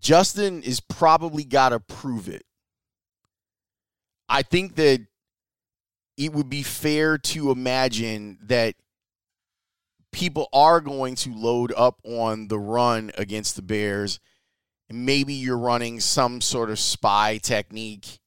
Justin 0.04 0.62
is 0.62 0.80
probably 0.80 1.44
got 1.44 1.70
to 1.70 1.80
prove 1.80 2.28
it. 2.28 2.44
I 4.28 4.42
think 4.42 4.74
that 4.74 5.00
it 6.18 6.34
would 6.34 6.50
be 6.50 6.62
fair 6.62 7.16
to 7.16 7.50
imagine 7.50 8.36
that 8.42 8.74
people 10.12 10.50
are 10.52 10.82
going 10.82 11.14
to 11.14 11.34
load 11.34 11.72
up 11.74 12.00
on 12.04 12.48
the 12.48 12.58
run 12.58 13.12
against 13.16 13.56
the 13.56 13.62
Bears. 13.62 14.20
Maybe 14.90 15.32
you're 15.32 15.56
running 15.56 16.00
some 16.00 16.42
sort 16.42 16.68
of 16.68 16.78
spy 16.78 17.38
technique 17.38 18.18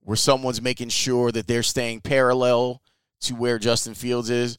where 0.00 0.16
someone's 0.16 0.60
making 0.60 0.88
sure 0.88 1.30
that 1.30 1.46
they're 1.46 1.62
staying 1.62 2.00
parallel 2.00 2.82
to 3.20 3.34
where 3.36 3.60
Justin 3.60 3.94
Fields 3.94 4.28
is. 4.28 4.58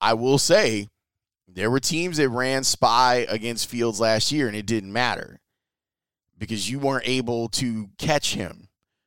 I 0.00 0.14
will 0.14 0.38
say 0.38 0.90
there 1.48 1.72
were 1.72 1.80
teams 1.80 2.18
that 2.18 2.28
ran 2.28 2.62
spy 2.62 3.26
against 3.28 3.68
Fields 3.68 3.98
last 3.98 4.30
year 4.30 4.46
and 4.46 4.56
it 4.56 4.64
didn't 4.64 4.92
matter 4.92 5.40
because 6.42 6.68
you 6.68 6.80
weren't 6.80 7.06
able 7.06 7.48
to 7.48 7.88
catch 7.98 8.34
him. 8.34 8.66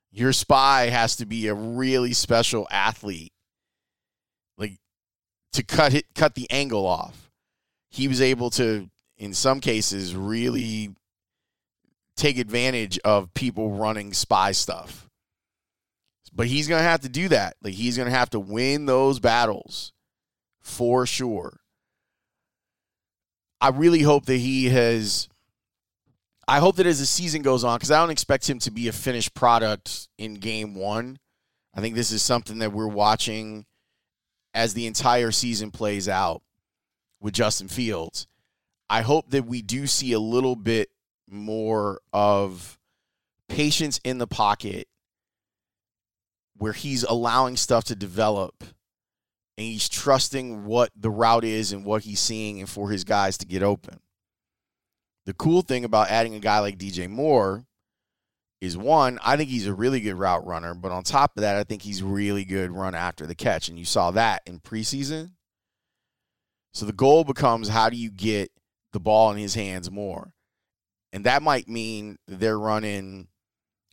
Your 0.10 0.32
spy 0.32 0.84
has 0.88 1.18
to 1.18 1.25
be 1.25 1.50
a 1.50 1.54
really 1.54 2.13
special 2.13 2.65
athlete 2.72 3.34
like 4.58 4.77
to 5.51 5.62
cut 5.62 5.94
it, 5.94 6.06
cut 6.15 6.36
the 6.36 6.50
angle 6.50 6.86
off. 6.86 7.30
He 7.89 8.08
was 8.08 8.22
able 8.22 8.51
to, 8.51 8.89
in 9.18 9.34
some 9.34 9.60
cases, 9.60 10.15
really 10.15 10.96
take 12.15 12.38
advantage 12.38 13.00
of 13.00 13.34
people 13.34 13.72
running 13.72 14.13
spy 14.13 14.54
stuff. 14.54 15.10
But 16.34 16.48
he's 16.48 16.70
going 16.70 16.80
to 16.80 16.89
have 16.89 17.01
to 17.01 17.10
do 17.10 17.27
that. 17.27 17.58
Like 17.62 17.74
he's 17.74 17.98
going 17.98 18.10
to 18.10 18.18
have 18.18 18.30
to 18.30 18.39
win 18.39 18.86
those 18.86 19.20
battles 19.20 19.92
for 20.62 21.06
sure. 21.06 21.60
I 23.60 23.70
really 23.72 24.04
hope 24.04 24.25
that 24.27 24.38
he 24.38 24.70
has 24.70 25.27
I 26.48 26.60
hope 26.60 26.75
that 26.75 26.86
as 26.86 27.00
the 27.00 27.06
season 27.06 27.42
goes 27.42 27.64
on 27.64 27.80
cuz 27.80 27.92
I 27.92 28.00
don't 28.00 28.12
expect 28.12 28.50
him 28.50 28.60
to 28.60 28.72
be 28.72 28.88
a 28.88 28.92
finished 28.92 29.34
product 29.34 30.08
in 30.18 30.36
game 30.36 30.75
1. 30.75 31.20
I 31.74 31.82
think 31.82 31.96
this 31.96 32.12
is 32.12 32.22
something 32.22 32.60
that 32.60 32.72
we're 32.72 32.88
watching 32.88 33.66
as 34.54 34.74
the 34.74 34.88
entire 34.88 35.32
season 35.32 35.72
plays 35.72 36.08
out 36.08 36.42
with 37.20 37.34
Justin 37.34 37.68
Fields. 37.68 38.28
I 38.90 39.02
hope 39.02 39.32
that 39.32 39.46
we 39.46 39.62
do 39.62 39.88
see 39.88 40.14
a 40.14 40.20
little 40.20 40.56
bit 40.56 40.90
more 41.28 42.00
of 42.14 42.80
patience 43.50 44.00
in 44.04 44.18
the 44.18 44.28
pocket 44.28 44.88
where 46.58 46.74
he's 46.74 47.04
allowing 47.04 47.58
stuff 47.58 47.84
to 47.86 47.96
develop 47.96 48.64
and 49.58 49.66
he's 49.66 49.90
trusting 49.90 50.66
what 50.66 50.92
the 50.96 51.10
route 51.10 51.44
is 51.44 51.72
and 51.72 51.84
what 51.86 52.04
he's 52.04 52.20
seeing 52.20 52.60
and 52.60 52.70
for 52.70 52.90
his 52.90 53.04
guys 53.04 53.38
to 53.38 53.46
get 53.46 53.64
open. 53.64 54.00
The 55.25 55.34
cool 55.34 55.62
thing 55.62 55.86
about 55.86 56.10
adding 56.10 56.36
a 56.36 56.39
guy 56.39 56.60
like 56.60 56.77
DJ 56.77 57.10
Moore 57.10 57.65
is 58.62 58.77
one, 58.77 59.20
I 59.24 59.38
think 59.38 59.50
he's 59.50 59.67
a 59.67 59.74
really 59.74 60.00
good 60.00 60.15
route 60.15 60.46
runner, 60.46 60.74
but 60.74 60.91
on 60.91 61.03
top 61.03 61.38
of 61.38 61.41
that, 61.41 61.55
I 61.55 61.63
think 61.63 61.82
he's 61.82 62.03
really 62.03 62.46
good 62.46 62.72
run 62.72 62.96
after 62.96 63.25
the 63.25 63.36
catch. 63.36 63.67
And 63.67 63.77
you 63.77 63.86
saw 63.86 64.12
that 64.12 64.41
in 64.46 64.60
preseason. 64.60 65.32
So 66.74 66.86
the 66.86 66.94
goal 66.94 67.24
becomes 67.24 67.70
how 67.70 67.89
do 67.89 67.98
you 67.98 68.12
get 68.12 68.51
the 68.94 69.00
ball 69.00 69.32
in 69.32 69.38
his 69.38 69.55
hands 69.55 69.89
more? 69.89 70.34
And 71.13 71.24
that 71.24 71.41
might 71.41 71.70
mean 71.70 72.17
they're 72.27 72.60
running 72.60 73.27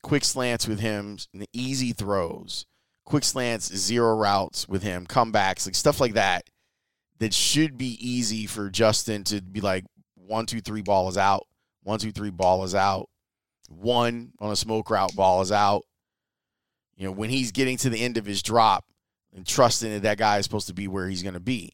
quick 0.03 0.25
slants 0.25 0.67
with 0.67 0.81
him, 0.81 1.19
easy 1.53 1.93
throws, 1.93 2.67
quick 3.05 3.25
slants, 3.25 3.75
zero 3.75 4.17
routes 4.17 4.69
with 4.69 4.83
him, 4.83 5.07
comebacks, 5.07 5.67
like 5.67 5.77
stuff 5.77 6.01
like 6.01 6.15
that. 6.15 6.45
That 7.19 7.33
should 7.33 7.79
be 7.79 7.97
easy 8.05 8.47
for 8.47 8.69
Justin 8.69 9.23
to 9.25 9.41
be 9.41 9.61
like 9.61 9.85
one, 10.27 10.47
two, 10.47 10.61
three, 10.61 10.83
ball 10.83 11.09
is 11.09 11.17
out. 11.17 11.47
One, 11.83 11.99
two, 11.99 12.13
three, 12.13 12.31
ball 12.31 12.65
is 12.65 12.75
out 12.75 13.09
one 13.81 14.33
on 14.39 14.51
a 14.51 14.57
smoke 14.57 14.91
route, 14.91 15.15
ball 15.15 15.41
is 15.41 15.53
out. 15.53 15.85
You 16.97 17.07
know, 17.07 17.13
when 17.13 17.31
he's 17.31 17.53
getting 17.53 17.77
to 17.79 17.91
the 17.91 18.03
end 18.03 18.17
of 18.17 18.27
his 18.27 18.43
drop 18.43 18.85
and 19.35 19.47
trusting 19.47 19.91
that 19.91 20.03
that 20.03 20.19
guy 20.19 20.39
is 20.39 20.45
supposed 20.45 20.69
to 20.69 20.75
be 20.75 20.89
where 20.89 21.09
he's 21.09 21.23
going 21.23 21.35
to 21.35 21.41
be. 21.41 21.73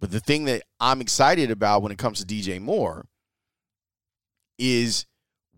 But 0.00 0.10
the 0.10 0.20
thing 0.20 0.44
that 0.46 0.62
I'm 0.80 1.00
excited 1.00 1.50
about 1.50 1.82
when 1.82 1.92
it 1.92 1.98
comes 1.98 2.24
to 2.24 2.26
DJ 2.26 2.60
Moore 2.60 3.06
is 4.58 5.06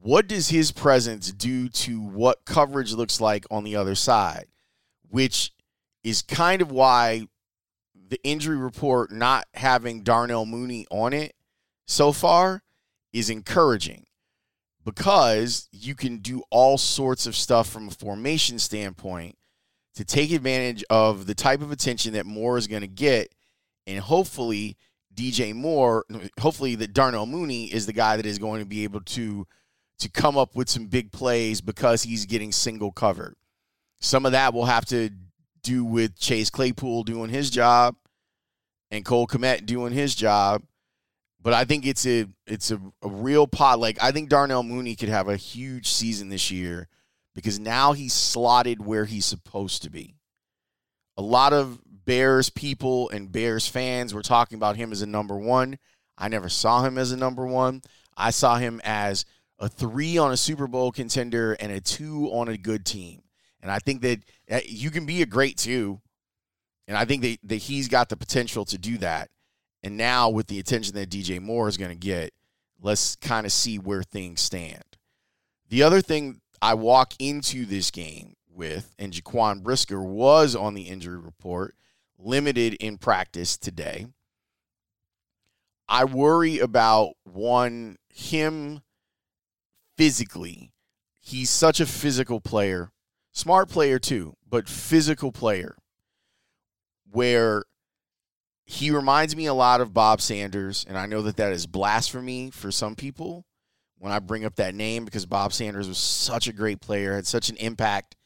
what 0.00 0.26
does 0.26 0.48
his 0.48 0.72
presence 0.72 1.32
do 1.32 1.68
to 1.68 2.00
what 2.00 2.44
coverage 2.44 2.92
looks 2.92 3.20
like 3.20 3.46
on 3.50 3.64
the 3.64 3.76
other 3.76 3.94
side, 3.94 4.46
which 5.08 5.52
is 6.04 6.22
kind 6.22 6.62
of 6.62 6.70
why 6.70 7.26
the 8.08 8.20
injury 8.22 8.56
report 8.56 9.10
not 9.10 9.46
having 9.54 10.02
Darnell 10.02 10.46
Mooney 10.46 10.86
on 10.90 11.12
it 11.12 11.34
so 11.86 12.12
far 12.12 12.62
is 13.12 13.30
encouraging 13.30 14.04
because 14.84 15.68
you 15.72 15.94
can 15.94 16.18
do 16.18 16.42
all 16.50 16.78
sorts 16.78 17.26
of 17.26 17.34
stuff 17.34 17.68
from 17.68 17.88
a 17.88 17.92
formation 17.92 18.58
standpoint 18.58 19.36
to 19.94 20.04
take 20.04 20.30
advantage 20.30 20.84
of 20.90 21.26
the 21.26 21.34
type 21.34 21.62
of 21.62 21.72
attention 21.72 22.12
that 22.12 22.26
Moore 22.26 22.58
is 22.58 22.66
going 22.66 22.82
to 22.82 22.88
get. 22.88 23.34
And 23.86 23.98
hopefully, 23.98 24.76
DJ 25.14 25.54
Moore, 25.54 26.04
hopefully, 26.38 26.74
that 26.76 26.92
Darnell 26.92 27.26
Mooney 27.26 27.66
is 27.66 27.86
the 27.86 27.92
guy 27.92 28.16
that 28.16 28.26
is 28.26 28.38
going 28.38 28.60
to 28.60 28.66
be 28.66 28.84
able 28.84 29.00
to 29.00 29.46
to 29.98 30.10
come 30.10 30.36
up 30.36 30.54
with 30.54 30.68
some 30.68 30.86
big 30.86 31.10
plays 31.10 31.62
because 31.62 32.02
he's 32.02 32.26
getting 32.26 32.52
single 32.52 32.92
covered. 32.92 33.34
Some 34.00 34.26
of 34.26 34.32
that 34.32 34.52
will 34.52 34.66
have 34.66 34.84
to 34.86 35.10
do 35.62 35.84
with 35.84 36.18
Chase 36.18 36.50
Claypool 36.50 37.04
doing 37.04 37.30
his 37.30 37.48
job 37.48 37.96
and 38.90 39.06
Cole 39.06 39.26
Kmet 39.26 39.64
doing 39.64 39.92
his 39.92 40.14
job. 40.14 40.62
But 41.46 41.54
I 41.54 41.64
think 41.64 41.86
it's 41.86 42.04
a 42.08 42.26
it's 42.48 42.72
a, 42.72 42.80
a 43.02 43.08
real 43.08 43.46
pot. 43.46 43.78
Like 43.78 44.02
I 44.02 44.10
think 44.10 44.28
Darnell 44.28 44.64
Mooney 44.64 44.96
could 44.96 45.08
have 45.08 45.28
a 45.28 45.36
huge 45.36 45.86
season 45.86 46.28
this 46.28 46.50
year 46.50 46.88
because 47.36 47.60
now 47.60 47.92
he's 47.92 48.14
slotted 48.14 48.84
where 48.84 49.04
he's 49.04 49.26
supposed 49.26 49.84
to 49.84 49.90
be. 49.90 50.16
A 51.16 51.22
lot 51.22 51.52
of 51.52 51.78
Bears 52.04 52.50
people 52.50 53.08
and 53.10 53.30
Bears 53.30 53.68
fans 53.68 54.12
were 54.12 54.22
talking 54.22 54.56
about 54.56 54.74
him 54.74 54.90
as 54.90 55.02
a 55.02 55.06
number 55.06 55.38
one. 55.38 55.78
I 56.18 56.26
never 56.26 56.48
saw 56.48 56.82
him 56.82 56.98
as 56.98 57.12
a 57.12 57.16
number 57.16 57.46
one. 57.46 57.80
I 58.16 58.30
saw 58.30 58.56
him 58.56 58.80
as 58.82 59.24
a 59.60 59.68
three 59.68 60.18
on 60.18 60.32
a 60.32 60.36
Super 60.36 60.66
Bowl 60.66 60.90
contender 60.90 61.52
and 61.60 61.70
a 61.70 61.80
two 61.80 62.28
on 62.32 62.48
a 62.48 62.58
good 62.58 62.84
team. 62.84 63.22
And 63.62 63.70
I 63.70 63.78
think 63.78 64.02
that 64.02 64.18
you 64.68 64.90
can 64.90 65.06
be 65.06 65.22
a 65.22 65.26
great 65.26 65.58
two. 65.58 66.00
And 66.88 66.96
I 66.96 67.04
think 67.04 67.22
that, 67.22 67.38
that 67.44 67.56
he's 67.56 67.86
got 67.86 68.08
the 68.08 68.16
potential 68.16 68.64
to 68.64 68.76
do 68.76 68.98
that. 68.98 69.30
And 69.82 69.96
now, 69.96 70.30
with 70.30 70.48
the 70.48 70.58
attention 70.58 70.94
that 70.94 71.10
DJ 71.10 71.40
Moore 71.40 71.68
is 71.68 71.76
going 71.76 71.90
to 71.90 71.96
get, 71.96 72.32
let's 72.80 73.16
kind 73.16 73.46
of 73.46 73.52
see 73.52 73.78
where 73.78 74.02
things 74.02 74.40
stand. 74.40 74.84
The 75.68 75.82
other 75.82 76.00
thing 76.00 76.40
I 76.60 76.74
walk 76.74 77.14
into 77.18 77.66
this 77.66 77.90
game 77.90 78.34
with, 78.48 78.94
and 78.98 79.12
Jaquan 79.12 79.62
Brisker 79.62 80.02
was 80.02 80.56
on 80.56 80.74
the 80.74 80.82
injury 80.82 81.18
report, 81.18 81.74
limited 82.18 82.74
in 82.74 82.98
practice 82.98 83.56
today. 83.56 84.06
I 85.88 86.04
worry 86.04 86.58
about 86.58 87.12
one, 87.24 87.96
him 88.12 88.80
physically. 89.96 90.72
He's 91.20 91.50
such 91.50 91.80
a 91.80 91.86
physical 91.86 92.40
player, 92.40 92.90
smart 93.32 93.68
player 93.68 93.98
too, 93.98 94.36
but 94.48 94.68
physical 94.68 95.32
player 95.32 95.76
where 97.10 97.64
he 98.66 98.90
reminds 98.90 99.36
me 99.36 99.46
a 99.46 99.54
lot 99.54 99.80
of 99.80 99.94
Bob 99.94 100.20
Sanders, 100.20 100.84
and 100.88 100.98
I 100.98 101.06
know 101.06 101.22
that 101.22 101.36
that 101.36 101.52
is 101.52 101.66
blasphemy 101.66 102.50
for 102.50 102.72
some 102.72 102.96
people 102.96 103.46
when 103.98 104.12
I 104.12 104.18
bring 104.18 104.44
up 104.44 104.56
that 104.56 104.74
name 104.74 105.04
because 105.04 105.24
Bob 105.24 105.52
Sanders 105.52 105.88
was 105.88 105.98
such 105.98 106.48
a 106.48 106.52
great 106.52 106.80
player, 106.80 107.14
had 107.14 107.28
such 107.28 107.48
an 107.48 107.56
impact. 107.56 108.16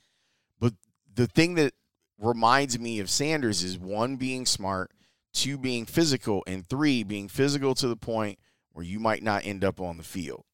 But 0.59 0.72
the 1.14 1.26
thing 1.26 1.55
that 1.55 1.74
reminds 2.18 2.79
me 2.79 3.00
of 3.00 3.11
Sanders 3.11 3.62
is 3.62 3.79
one 3.79 4.16
being 4.16 4.46
smart, 4.46 4.92
two 5.35 5.59
being 5.59 5.85
physical, 5.85 6.42
and 6.46 6.66
three 6.66 7.03
being 7.03 7.29
physical 7.29 7.74
to 7.74 7.87
the 7.87 7.96
point 7.96 8.38
where 8.72 8.85
you 8.85 8.98
might 8.98 9.22
not 9.22 9.44
end 9.44 9.62
up 9.62 9.79
on 9.79 9.98
the 9.98 10.03
field. 10.03 10.44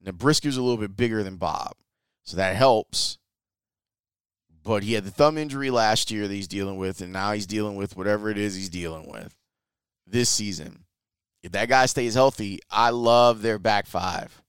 Now 0.00 0.12
Brisker's 0.12 0.56
a 0.56 0.62
little 0.62 0.78
bit 0.78 0.96
bigger 0.96 1.22
than 1.22 1.36
Bob, 1.36 1.74
so 2.24 2.38
that 2.38 2.56
helps 2.56 3.18
but 4.62 4.82
he 4.82 4.92
had 4.92 5.04
the 5.04 5.10
thumb 5.10 5.38
injury 5.38 5.70
last 5.70 6.10
year 6.10 6.28
that 6.28 6.34
he's 6.34 6.48
dealing 6.48 6.76
with, 6.76 7.00
and 7.00 7.12
now 7.12 7.32
he's 7.32 7.46
dealing 7.46 7.76
with 7.76 7.96
whatever 7.96 8.30
it 8.30 8.38
is 8.38 8.54
he's 8.54 8.68
dealing 8.68 9.10
with 9.10 9.34
this 10.06 10.28
season. 10.28 10.84
If 11.42 11.52
that 11.52 11.68
guy 11.68 11.86
stays 11.86 12.14
healthy, 12.14 12.60
I 12.70 12.90
love 12.90 13.42
their 13.42 13.58
back 13.58 13.86
five. 13.86 14.42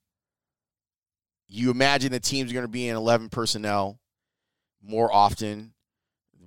You 1.47 1.71
imagine 1.71 2.11
the 2.11 2.19
teams 2.19 2.51
going 2.51 2.65
to 2.65 2.71
be 2.71 2.87
in 2.87 2.95
11 2.95 3.29
personnel 3.29 3.99
more 4.81 5.13
often. 5.13 5.73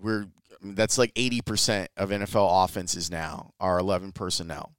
We're 0.02 0.26
that's 0.60 0.96
like 0.96 1.12
80% 1.14 1.88
of 1.96 2.08
NFL 2.08 2.64
offenses 2.64 3.10
now 3.10 3.50
are 3.60 3.78
11 3.78 4.12
personnel. 4.12 4.72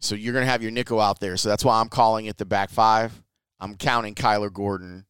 So 0.00 0.14
you're 0.14 0.32
going 0.32 0.46
to 0.46 0.50
have 0.50 0.62
your 0.62 0.70
nickel 0.70 0.98
out 0.98 1.20
there. 1.20 1.36
So 1.36 1.50
that's 1.50 1.64
why 1.64 1.78
I'm 1.78 1.90
calling 1.90 2.24
it 2.24 2.38
the 2.38 2.46
back 2.46 2.70
five. 2.70 3.22
I'm 3.58 3.76
counting 3.76 4.14
Kyler 4.14 4.50
Gordon 4.50 5.04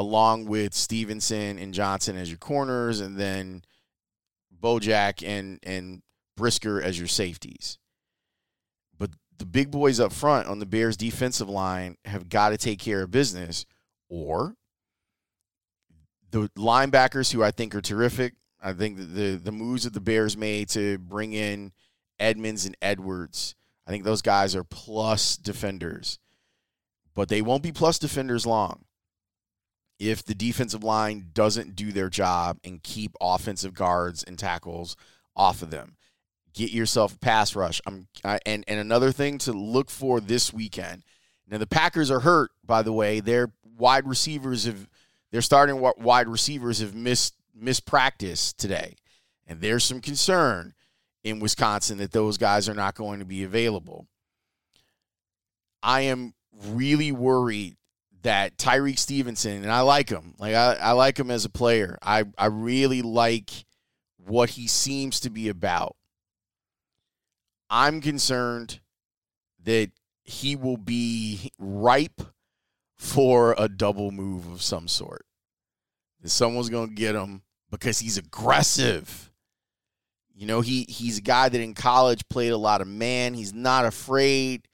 along 0.00 0.46
with 0.46 0.72
Stevenson 0.72 1.58
and 1.58 1.74
Johnson 1.74 2.16
as 2.16 2.30
your 2.30 2.38
corners, 2.38 3.00
and 3.00 3.18
then 3.18 3.62
Bojack 4.58 5.26
and 5.26 5.60
and 5.62 6.02
Brisker 6.36 6.80
as 6.80 6.98
your 6.98 7.06
safeties. 7.06 7.78
But 8.98 9.10
the 9.36 9.44
big 9.44 9.70
boys 9.70 10.00
up 10.00 10.12
front 10.12 10.48
on 10.48 10.58
the 10.58 10.66
Bears 10.66 10.96
defensive 10.96 11.50
line 11.50 11.96
have 12.06 12.30
got 12.30 12.48
to 12.48 12.56
take 12.56 12.78
care 12.78 13.02
of 13.02 13.10
business, 13.10 13.66
or 14.08 14.54
the 16.30 16.48
linebackers 16.56 17.32
who 17.32 17.42
I 17.42 17.50
think 17.50 17.74
are 17.74 17.82
terrific. 17.82 18.34
I 18.60 18.72
think 18.72 18.96
the 18.96 19.36
the 19.36 19.52
moves 19.52 19.84
that 19.84 19.92
the 19.92 20.00
Bears 20.00 20.34
made 20.34 20.70
to 20.70 20.96
bring 20.98 21.34
in 21.34 21.72
Edmunds 22.18 22.64
and 22.64 22.76
Edwards. 22.80 23.54
I 23.86 23.90
think 23.90 24.04
those 24.04 24.22
guys 24.22 24.56
are 24.56 24.64
plus 24.64 25.36
defenders, 25.36 26.18
but 27.14 27.28
they 27.28 27.42
won't 27.42 27.62
be 27.62 27.72
plus 27.72 27.98
defenders 27.98 28.46
long 28.46 28.84
if 30.00 30.24
the 30.24 30.34
defensive 30.34 30.82
line 30.82 31.26
doesn't 31.34 31.76
do 31.76 31.92
their 31.92 32.08
job 32.08 32.58
and 32.64 32.82
keep 32.82 33.12
offensive 33.20 33.74
guards 33.74 34.24
and 34.24 34.38
tackles 34.38 34.96
off 35.36 35.60
of 35.60 35.70
them. 35.70 35.96
Get 36.54 36.72
yourself 36.72 37.14
a 37.14 37.18
pass 37.18 37.54
rush. 37.54 37.80
I'm 37.86 38.08
and 38.24 38.64
and 38.66 38.80
another 38.80 39.12
thing 39.12 39.38
to 39.38 39.52
look 39.52 39.90
for 39.90 40.18
this 40.18 40.52
weekend. 40.52 41.04
Now 41.46 41.58
the 41.58 41.66
Packers 41.66 42.10
are 42.10 42.20
hurt, 42.20 42.50
by 42.64 42.82
the 42.82 42.92
way. 42.92 43.20
Their 43.20 43.52
wide 43.78 44.08
receivers 44.08 44.64
have 44.64 44.88
their 45.30 45.42
starting 45.42 45.80
wide 45.98 46.26
receivers 46.26 46.80
have 46.80 46.94
missed 46.94 47.34
missed 47.54 47.86
practice 47.86 48.52
today, 48.52 48.96
and 49.46 49.60
there's 49.60 49.84
some 49.84 50.00
concern 50.00 50.74
in 51.22 51.38
Wisconsin 51.38 51.98
that 51.98 52.12
those 52.12 52.36
guys 52.36 52.68
are 52.68 52.74
not 52.74 52.96
going 52.96 53.20
to 53.20 53.26
be 53.26 53.44
available. 53.44 54.08
I 55.82 56.02
am 56.02 56.34
really 56.66 57.12
worried 57.12 57.76
that 58.22 58.56
Tyrique 58.58 58.98
Stevenson, 58.98 59.62
and 59.62 59.72
I 59.72 59.80
like 59.80 60.08
him. 60.08 60.34
Like 60.38 60.54
I, 60.54 60.74
I 60.74 60.92
like 60.92 61.18
him 61.18 61.30
as 61.30 61.44
a 61.44 61.50
player. 61.50 61.98
I, 62.02 62.24
I 62.36 62.46
really 62.46 63.02
like 63.02 63.50
what 64.16 64.50
he 64.50 64.66
seems 64.66 65.20
to 65.20 65.30
be 65.30 65.48
about. 65.48 65.96
I'm 67.68 68.00
concerned 68.00 68.80
that 69.62 69.90
he 70.24 70.56
will 70.56 70.76
be 70.76 71.50
ripe 71.58 72.20
for 72.96 73.54
a 73.56 73.68
double 73.68 74.10
move 74.10 74.46
of 74.50 74.62
some 74.62 74.88
sort. 74.88 75.24
That 76.20 76.28
someone's 76.28 76.68
to 76.68 76.86
get 76.88 77.14
him 77.14 77.42
because 77.70 77.98
he's 77.98 78.18
aggressive. 78.18 79.30
You 80.34 80.46
know, 80.46 80.60
he 80.60 80.84
he's 80.88 81.18
a 81.18 81.22
guy 81.22 81.48
that 81.48 81.60
in 81.60 81.74
college 81.74 82.28
played 82.28 82.52
a 82.52 82.56
lot 82.56 82.80
of 82.80 82.88
man. 82.88 83.34
He's 83.34 83.54
not 83.54 83.84
afraid. 83.84 84.68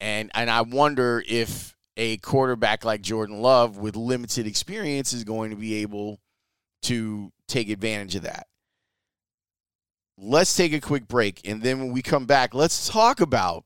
And 0.00 0.30
and 0.34 0.50
I 0.50 0.62
wonder 0.62 1.22
if 1.26 1.73
a 1.96 2.16
quarterback 2.18 2.84
like 2.84 3.02
Jordan 3.02 3.40
Love 3.40 3.78
with 3.78 3.96
limited 3.96 4.46
experience 4.46 5.12
is 5.12 5.24
going 5.24 5.50
to 5.50 5.56
be 5.56 5.76
able 5.82 6.18
to 6.82 7.32
take 7.48 7.68
advantage 7.68 8.16
of 8.16 8.22
that. 8.22 8.46
Let's 10.16 10.54
take 10.54 10.72
a 10.72 10.80
quick 10.80 11.08
break. 11.08 11.46
And 11.48 11.62
then 11.62 11.78
when 11.78 11.92
we 11.92 12.02
come 12.02 12.26
back, 12.26 12.54
let's 12.54 12.88
talk 12.88 13.20
about 13.20 13.64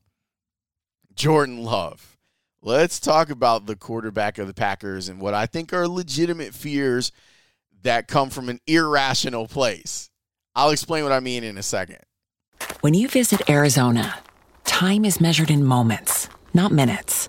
Jordan 1.15 1.63
Love. 1.63 2.17
Let's 2.63 2.99
talk 2.99 3.31
about 3.31 3.67
the 3.67 3.77
quarterback 3.77 4.39
of 4.39 4.47
the 4.47 4.55
Packers 4.55 5.09
and 5.09 5.21
what 5.21 5.35
I 5.35 5.47
think 5.47 5.73
are 5.73 5.87
legitimate 5.87 6.55
fears 6.55 7.13
that 7.83 8.09
come 8.09 8.31
from 8.31 8.49
an 8.49 8.61
irrational 8.67 9.47
place. 9.47 10.11
I'll 10.55 10.71
explain 10.71 11.05
what 11.05 11.13
I 11.13 11.21
mean 11.21 11.45
in 11.45 11.57
a 11.57 11.63
second. 11.63 12.01
When 12.81 12.95
you 12.95 13.09
visit 13.09 13.49
Arizona, 13.49 14.19
time 14.65 15.05
is 15.05 15.21
measured 15.21 15.51
in 15.51 15.65
moments, 15.65 16.29
not 16.53 16.73
minutes. 16.73 17.29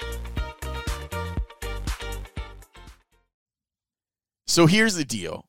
So 4.51 4.67
here's 4.67 4.95
the 4.95 5.05
deal. 5.05 5.45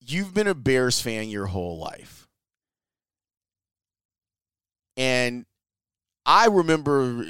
You've 0.00 0.34
been 0.34 0.46
a 0.46 0.54
Bears 0.54 1.00
fan 1.00 1.30
your 1.30 1.46
whole 1.46 1.78
life. 1.78 2.28
And 4.98 5.46
I 6.26 6.48
remember 6.48 7.24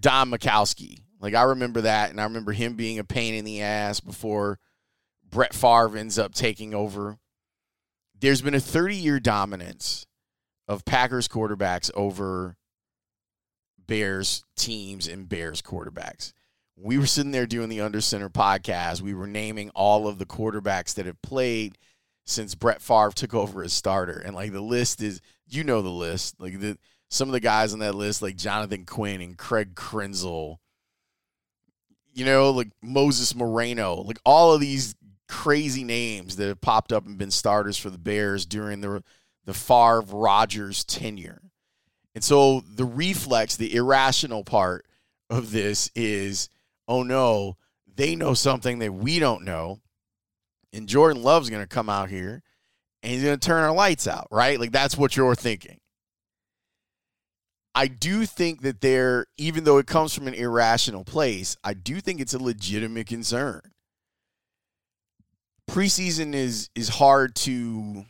Don 0.00 0.32
Majkowski. 0.32 1.02
Like 1.20 1.36
I 1.36 1.42
remember 1.42 1.82
that 1.82 2.10
and 2.10 2.20
I 2.20 2.24
remember 2.24 2.50
him 2.50 2.74
being 2.74 2.98
a 2.98 3.04
pain 3.04 3.34
in 3.34 3.44
the 3.44 3.62
ass 3.62 4.00
before 4.00 4.58
Brett 5.30 5.54
Favre 5.54 5.96
ends 5.96 6.18
up 6.18 6.34
taking 6.34 6.74
over. 6.74 7.16
There's 8.18 8.42
been 8.42 8.54
a 8.54 8.58
30-year 8.58 9.20
dominance 9.20 10.08
of 10.66 10.84
Packers 10.84 11.28
quarterbacks 11.28 11.88
over 11.94 12.56
Bears 13.86 14.42
teams 14.56 15.06
and 15.06 15.28
Bears 15.28 15.62
quarterbacks 15.62 16.32
we 16.82 16.98
were 16.98 17.06
sitting 17.06 17.32
there 17.32 17.46
doing 17.46 17.68
the 17.68 17.80
Under 17.80 18.00
Center 18.00 18.28
podcast. 18.28 19.00
We 19.00 19.14
were 19.14 19.26
naming 19.26 19.70
all 19.70 20.08
of 20.08 20.18
the 20.18 20.26
quarterbacks 20.26 20.94
that 20.94 21.06
have 21.06 21.20
played 21.22 21.76
since 22.24 22.54
Brett 22.54 22.80
Favre 22.80 23.12
took 23.14 23.34
over 23.34 23.62
as 23.62 23.72
starter, 23.72 24.18
and 24.18 24.34
like 24.34 24.52
the 24.52 24.60
list 24.60 25.02
is, 25.02 25.20
you 25.46 25.64
know, 25.64 25.82
the 25.82 25.88
list. 25.88 26.36
Like 26.38 26.58
the 26.60 26.78
some 27.08 27.28
of 27.28 27.32
the 27.32 27.40
guys 27.40 27.72
on 27.72 27.80
that 27.80 27.94
list, 27.94 28.22
like 28.22 28.36
Jonathan 28.36 28.86
Quinn 28.86 29.20
and 29.20 29.36
Craig 29.36 29.74
Krenzel, 29.74 30.58
you 32.14 32.24
know, 32.24 32.50
like 32.50 32.70
Moses 32.82 33.34
Moreno, 33.34 33.96
like 33.96 34.18
all 34.24 34.54
of 34.54 34.60
these 34.60 34.94
crazy 35.28 35.84
names 35.84 36.36
that 36.36 36.48
have 36.48 36.60
popped 36.60 36.92
up 36.92 37.06
and 37.06 37.18
been 37.18 37.30
starters 37.30 37.76
for 37.76 37.90
the 37.90 37.98
Bears 37.98 38.46
during 38.46 38.80
the 38.80 39.02
the 39.44 39.54
Favre 39.54 40.02
Rodgers 40.02 40.84
tenure. 40.84 41.42
And 42.14 42.24
so 42.24 42.60
the 42.60 42.84
reflex, 42.84 43.56
the 43.56 43.74
irrational 43.74 44.44
part 44.44 44.86
of 45.28 45.52
this 45.52 45.90
is 45.94 46.48
oh 46.90 47.04
no, 47.04 47.56
they 47.96 48.16
know 48.16 48.34
something 48.34 48.80
that 48.80 48.92
we 48.92 49.20
don't 49.20 49.44
know. 49.44 49.80
And 50.72 50.88
Jordan 50.88 51.22
Love's 51.22 51.48
going 51.48 51.62
to 51.62 51.68
come 51.68 51.88
out 51.88 52.10
here 52.10 52.42
and 53.02 53.12
he's 53.12 53.22
going 53.22 53.38
to 53.38 53.46
turn 53.46 53.62
our 53.62 53.72
lights 53.72 54.06
out, 54.06 54.26
right? 54.30 54.58
Like 54.58 54.72
that's 54.72 54.98
what 54.98 55.16
you're 55.16 55.36
thinking. 55.36 55.78
I 57.74 57.86
do 57.86 58.26
think 58.26 58.62
that 58.62 58.80
there, 58.80 59.26
even 59.38 59.62
though 59.62 59.78
it 59.78 59.86
comes 59.86 60.12
from 60.12 60.26
an 60.26 60.34
irrational 60.34 61.04
place, 61.04 61.56
I 61.62 61.72
do 61.72 62.00
think 62.00 62.20
it's 62.20 62.34
a 62.34 62.42
legitimate 62.42 63.06
concern. 63.06 63.62
Preseason 65.70 66.34
is 66.34 66.68
is 66.74 66.88
hard 66.88 67.36
to 67.36 68.04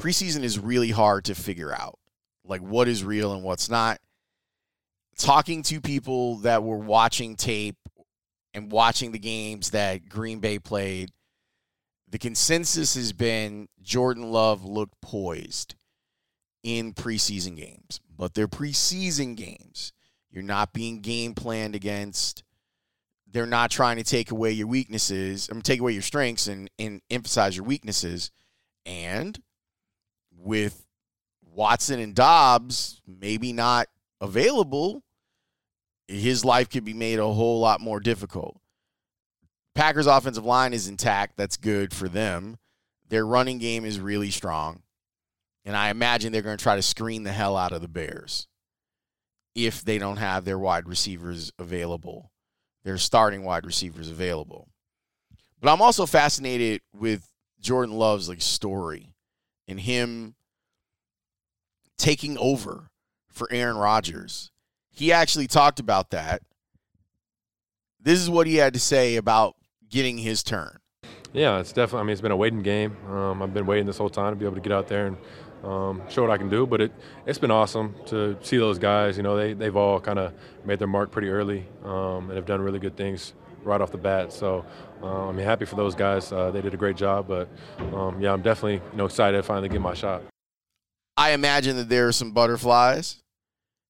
preseason 0.00 0.42
is 0.42 0.58
really 0.58 0.90
hard 0.90 1.24
to 1.26 1.36
figure 1.36 1.72
out. 1.72 2.00
Like 2.44 2.60
what 2.60 2.88
is 2.88 3.04
real 3.04 3.32
and 3.32 3.44
what's 3.44 3.70
not 3.70 4.00
talking 5.18 5.62
to 5.64 5.80
people 5.80 6.36
that 6.38 6.62
were 6.62 6.78
watching 6.78 7.36
tape 7.36 7.76
and 8.54 8.70
watching 8.70 9.12
the 9.12 9.18
games 9.18 9.70
that 9.70 10.08
Green 10.08 10.40
Bay 10.40 10.58
played, 10.58 11.10
the 12.08 12.18
consensus 12.18 12.94
has 12.94 13.12
been 13.12 13.68
Jordan 13.80 14.30
Love 14.30 14.64
looked 14.64 15.00
poised 15.00 15.74
in 16.62 16.92
preseason 16.92 17.56
games. 17.56 18.00
But 18.14 18.34
they're 18.34 18.48
preseason 18.48 19.36
games. 19.36 19.92
You're 20.30 20.42
not 20.42 20.72
being 20.72 21.00
game 21.00 21.34
planned 21.34 21.74
against. 21.74 22.44
They're 23.30 23.46
not 23.46 23.70
trying 23.70 23.96
to 23.96 24.04
take 24.04 24.30
away 24.30 24.52
your 24.52 24.66
weaknesses, 24.66 25.48
I 25.50 25.54
mean, 25.54 25.62
take 25.62 25.80
away 25.80 25.92
your 25.92 26.02
strengths 26.02 26.48
and, 26.48 26.70
and 26.78 27.00
emphasize 27.10 27.56
your 27.56 27.64
weaknesses. 27.64 28.30
And 28.84 29.40
with 30.36 30.86
Watson 31.42 31.98
and 31.98 32.14
Doubs 32.14 33.00
maybe 33.06 33.52
not 33.52 33.86
available, 34.22 35.02
his 36.08 36.44
life 36.44 36.70
could 36.70 36.84
be 36.84 36.94
made 36.94 37.18
a 37.18 37.26
whole 37.26 37.60
lot 37.60 37.82
more 37.82 38.00
difficult. 38.00 38.58
Packers 39.74 40.06
offensive 40.06 40.44
line 40.44 40.72
is 40.72 40.88
intact. 40.88 41.36
That's 41.36 41.58
good 41.58 41.92
for 41.92 42.08
them. 42.08 42.56
Their 43.08 43.26
running 43.26 43.58
game 43.58 43.84
is 43.84 44.00
really 44.00 44.30
strong. 44.30 44.82
And 45.64 45.76
I 45.76 45.90
imagine 45.90 46.32
they're 46.32 46.42
going 46.42 46.56
to 46.56 46.62
try 46.62 46.76
to 46.76 46.82
screen 46.82 47.22
the 47.24 47.32
hell 47.32 47.56
out 47.56 47.72
of 47.72 47.82
the 47.82 47.88
Bears 47.88 48.48
if 49.54 49.84
they 49.84 49.98
don't 49.98 50.16
have 50.16 50.44
their 50.46 50.58
wide 50.58 50.88
receivers 50.88 51.52
available 51.58 52.32
their 52.84 52.98
starting 52.98 53.44
wide 53.44 53.66
receivers 53.66 54.10
available. 54.10 54.68
But 55.60 55.72
I'm 55.72 55.82
also 55.82 56.06
fascinated 56.06 56.80
with 56.92 57.28
Jordan 57.60 57.96
Love's 57.96 58.28
like 58.28 58.42
story 58.42 59.14
and 59.68 59.78
him 59.78 60.34
taking 61.96 62.36
over 62.38 62.90
for 63.32 63.48
Aaron 63.50 63.76
Rodgers. 63.76 64.50
He 64.90 65.12
actually 65.12 65.46
talked 65.46 65.80
about 65.80 66.10
that. 66.10 66.42
This 68.00 68.20
is 68.20 68.28
what 68.28 68.46
he 68.46 68.56
had 68.56 68.74
to 68.74 68.80
say 68.80 69.16
about 69.16 69.54
getting 69.88 70.18
his 70.18 70.42
turn. 70.42 70.78
Yeah, 71.32 71.60
it's 71.60 71.72
definitely. 71.72 72.00
I 72.00 72.02
mean, 72.04 72.12
it's 72.12 72.20
been 72.20 72.32
a 72.32 72.36
waiting 72.36 72.62
game. 72.62 72.96
Um, 73.08 73.42
I've 73.42 73.54
been 73.54 73.64
waiting 73.64 73.86
this 73.86 73.96
whole 73.96 74.10
time 74.10 74.32
to 74.32 74.36
be 74.36 74.44
able 74.44 74.56
to 74.56 74.60
get 74.60 74.72
out 74.72 74.86
there 74.86 75.06
and 75.06 75.16
um, 75.64 76.02
show 76.10 76.22
what 76.22 76.30
I 76.30 76.36
can 76.36 76.50
do. 76.50 76.66
But 76.66 76.82
it 76.82 76.92
it's 77.26 77.38
been 77.38 77.50
awesome 77.50 77.94
to 78.06 78.36
see 78.42 78.58
those 78.58 78.78
guys. 78.78 79.16
You 79.16 79.22
know, 79.22 79.36
they 79.36 79.54
they've 79.54 79.74
all 79.74 79.98
kind 79.98 80.18
of 80.18 80.34
made 80.64 80.78
their 80.78 80.88
mark 80.88 81.10
pretty 81.10 81.28
early 81.28 81.66
um, 81.84 82.28
and 82.28 82.32
have 82.32 82.44
done 82.44 82.60
really 82.60 82.78
good 82.78 82.96
things 82.96 83.32
right 83.64 83.80
off 83.80 83.92
the 83.92 83.98
bat. 83.98 84.32
So 84.32 84.64
uh, 85.02 85.28
I'm 85.28 85.38
happy 85.38 85.64
for 85.64 85.76
those 85.76 85.94
guys. 85.94 86.30
Uh, 86.32 86.50
they 86.50 86.60
did 86.60 86.74
a 86.74 86.76
great 86.76 86.96
job. 86.96 87.28
But 87.28 87.48
um, 87.94 88.20
yeah, 88.20 88.32
I'm 88.32 88.42
definitely 88.42 88.86
you 88.90 88.98
know 88.98 89.06
excited 89.06 89.38
to 89.38 89.42
finally 89.42 89.70
get 89.70 89.80
my 89.80 89.94
shot. 89.94 90.22
I 91.16 91.30
imagine 91.30 91.76
that 91.76 91.88
there 91.88 92.08
are 92.08 92.12
some 92.12 92.32
butterflies 92.32 93.21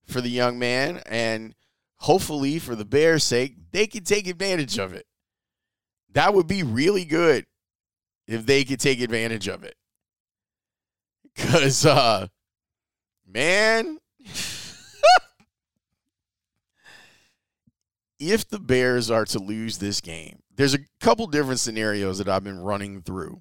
for 0.07 0.21
the 0.21 0.31
young 0.31 0.59
man, 0.59 1.03
and 1.07 1.55
hopefully, 1.97 2.59
for 2.59 2.75
the 2.75 2.85
Bears' 2.85 3.25
sake, 3.25 3.57
they 3.71 3.87
can 3.87 4.05
take 4.05 4.27
advantage 4.27 4.79
of 4.79 4.93
it. 4.93 5.07
That 6.12 6.35
would 6.35 6.47
be 6.47 6.62
really 6.62 7.05
good 7.05 7.47
if 8.27 8.47
they 8.47 8.65
could 8.65 8.81
take 8.81 9.01
advantage 9.01 9.49
of 9.49 9.65
it. 9.65 9.77
Because, 11.35 11.87
uh, 11.87 12.27
man, 13.27 13.99
if 18.19 18.49
the 18.49 18.59
Bears 18.59 19.11
are 19.11 19.25
to 19.27 19.38
lose 19.38 19.79
this 19.79 20.01
game, 20.01 20.41
there's 20.55 20.75
a 20.75 20.81
couple 21.01 21.27
different 21.27 21.61
scenarios 21.61 22.19
that 22.19 22.29
I've 22.29 22.45
been 22.45 22.61
running 22.61 23.01
through. 23.03 23.41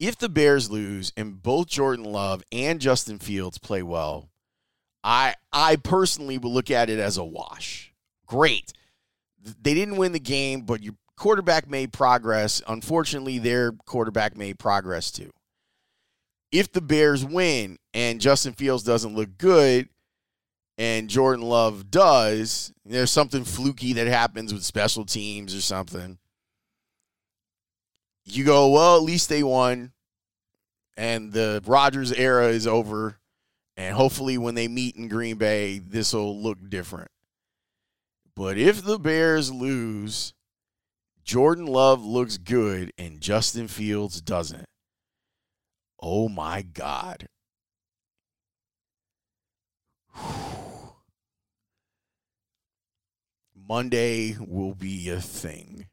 If 0.00 0.18
the 0.18 0.28
Bears 0.28 0.70
lose 0.70 1.12
and 1.16 1.42
both 1.42 1.68
Jordan 1.68 2.04
Love 2.04 2.42
and 2.50 2.80
Justin 2.80 3.18
Fields 3.18 3.58
play 3.58 3.82
well, 3.82 4.28
I 5.02 5.34
I 5.52 5.76
personally 5.76 6.38
will 6.38 6.52
look 6.52 6.70
at 6.70 6.90
it 6.90 6.98
as 6.98 7.16
a 7.16 7.24
wash. 7.24 7.92
Great. 8.26 8.72
They 9.40 9.74
didn't 9.74 9.96
win 9.96 10.12
the 10.12 10.20
game, 10.20 10.62
but 10.62 10.82
your 10.82 10.94
quarterback 11.16 11.68
made 11.68 11.92
progress. 11.92 12.62
Unfortunately, 12.66 13.38
their 13.38 13.72
quarterback 13.72 14.36
made 14.36 14.58
progress 14.58 15.10
too. 15.10 15.30
If 16.50 16.72
the 16.72 16.80
Bears 16.80 17.24
win 17.24 17.78
and 17.92 18.20
Justin 18.20 18.54
Fields 18.54 18.82
doesn't 18.82 19.14
look 19.14 19.36
good 19.38 19.88
and 20.78 21.10
Jordan 21.10 21.44
Love 21.44 21.90
does, 21.90 22.72
there's 22.84 23.10
something 23.10 23.44
fluky 23.44 23.92
that 23.94 24.06
happens 24.06 24.52
with 24.52 24.64
special 24.64 25.04
teams 25.04 25.54
or 25.54 25.60
something. 25.60 26.18
You 28.24 28.44
go, 28.44 28.70
well, 28.70 28.96
at 28.96 29.02
least 29.02 29.28
they 29.28 29.42
won 29.42 29.92
and 30.96 31.32
the 31.32 31.62
Rodgers 31.66 32.12
era 32.12 32.48
is 32.48 32.66
over. 32.66 33.18
And 33.76 33.94
hopefully, 33.96 34.38
when 34.38 34.54
they 34.54 34.68
meet 34.68 34.94
in 34.96 35.08
Green 35.08 35.36
Bay, 35.36 35.78
this 35.80 36.12
will 36.12 36.40
look 36.40 36.58
different. 36.68 37.10
But 38.36 38.56
if 38.56 38.84
the 38.84 38.98
Bears 38.98 39.52
lose, 39.52 40.32
Jordan 41.24 41.66
Love 41.66 42.04
looks 42.04 42.38
good 42.38 42.92
and 42.96 43.20
Justin 43.20 43.66
Fields 43.66 44.20
doesn't. 44.20 44.66
Oh 46.00 46.28
my 46.28 46.62
God. 46.62 47.28
Monday 53.68 54.36
will 54.38 54.74
be 54.74 55.08
a 55.08 55.20
thing. 55.20 55.86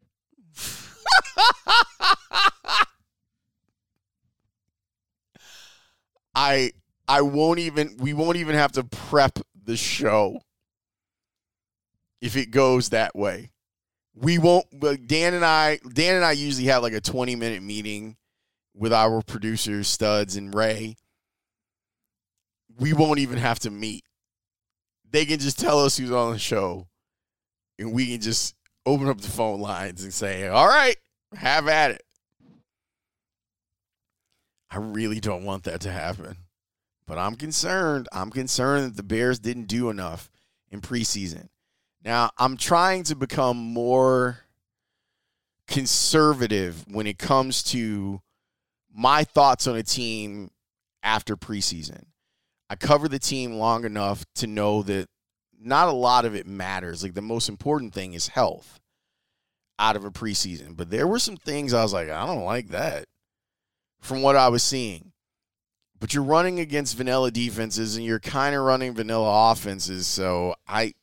I 6.35 6.71
I 7.07 7.21
won't 7.21 7.59
even 7.59 7.97
we 7.99 8.13
won't 8.13 8.37
even 8.37 8.55
have 8.55 8.71
to 8.73 8.83
prep 8.83 9.39
the 9.63 9.77
show 9.77 10.41
if 12.21 12.35
it 12.35 12.51
goes 12.51 12.89
that 12.89 13.15
way. 13.15 13.51
We 14.13 14.37
won't 14.37 14.65
Dan 15.07 15.33
and 15.33 15.45
I 15.45 15.79
Dan 15.93 16.15
and 16.15 16.25
I 16.25 16.33
usually 16.33 16.67
have 16.67 16.83
like 16.83 16.93
a 16.93 17.01
20 17.01 17.35
minute 17.35 17.63
meeting 17.63 18.17
with 18.73 18.93
our 18.93 19.21
producers 19.21 19.87
Studs 19.87 20.35
and 20.35 20.53
Ray. 20.53 20.95
We 22.79 22.93
won't 22.93 23.19
even 23.19 23.37
have 23.37 23.59
to 23.59 23.71
meet. 23.71 24.05
They 25.09 25.25
can 25.25 25.39
just 25.39 25.59
tell 25.59 25.83
us 25.83 25.97
who's 25.97 26.11
on 26.11 26.31
the 26.31 26.39
show 26.39 26.87
and 27.77 27.91
we 27.93 28.07
can 28.07 28.21
just 28.21 28.55
open 28.85 29.07
up 29.07 29.19
the 29.19 29.27
phone 29.27 29.59
lines 29.59 30.03
and 30.03 30.13
say, 30.13 30.47
"All 30.47 30.67
right, 30.67 30.95
have 31.35 31.67
at 31.67 31.91
it." 31.91 32.03
I 34.71 34.77
really 34.77 35.19
don't 35.19 35.43
want 35.43 35.65
that 35.65 35.81
to 35.81 35.91
happen. 35.91 36.37
But 37.05 37.17
I'm 37.17 37.35
concerned. 37.35 38.07
I'm 38.13 38.31
concerned 38.31 38.85
that 38.85 38.95
the 38.95 39.03
Bears 39.03 39.37
didn't 39.37 39.65
do 39.65 39.89
enough 39.89 40.29
in 40.69 40.79
preseason. 40.79 41.49
Now, 42.03 42.31
I'm 42.37 42.55
trying 42.55 43.03
to 43.03 43.15
become 43.15 43.57
more 43.57 44.39
conservative 45.67 46.85
when 46.87 47.05
it 47.05 47.19
comes 47.19 47.63
to 47.63 48.21
my 48.93 49.25
thoughts 49.25 49.67
on 49.67 49.75
a 49.75 49.83
team 49.83 50.51
after 51.03 51.35
preseason. 51.35 52.05
I 52.69 52.75
cover 52.75 53.09
the 53.09 53.19
team 53.19 53.53
long 53.53 53.83
enough 53.83 54.23
to 54.35 54.47
know 54.47 54.81
that 54.83 55.07
not 55.59 55.89
a 55.89 55.93
lot 55.93 56.23
of 56.23 56.33
it 56.33 56.47
matters. 56.47 57.03
Like 57.03 57.13
the 57.13 57.21
most 57.21 57.49
important 57.49 57.93
thing 57.93 58.13
is 58.13 58.29
health 58.29 58.79
out 59.77 59.97
of 59.97 60.05
a 60.05 60.11
preseason. 60.11 60.77
But 60.77 60.89
there 60.89 61.07
were 61.07 61.19
some 61.19 61.35
things 61.35 61.73
I 61.73 61.83
was 61.83 61.93
like, 61.93 62.09
I 62.09 62.25
don't 62.25 62.45
like 62.45 62.69
that 62.69 63.05
from 64.01 64.21
what 64.21 64.35
I 64.35 64.49
was 64.49 64.63
seeing. 64.63 65.11
But 65.99 66.13
you're 66.13 66.23
running 66.23 66.59
against 66.59 66.97
vanilla 66.97 67.29
defenses 67.29 67.95
and 67.95 68.03
you're 68.03 68.19
kind 68.19 68.55
of 68.55 68.63
running 68.63 68.95
vanilla 68.95 69.51
offenses. 69.51 70.07
So 70.07 70.55
I 70.67 70.93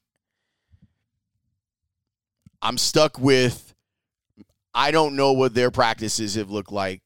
I'm 2.60 2.78
stuck 2.78 3.18
with 3.18 3.74
I 4.74 4.90
don't 4.90 5.16
know 5.16 5.32
what 5.32 5.54
their 5.54 5.70
practices 5.70 6.34
have 6.34 6.50
looked 6.50 6.72
like. 6.72 7.02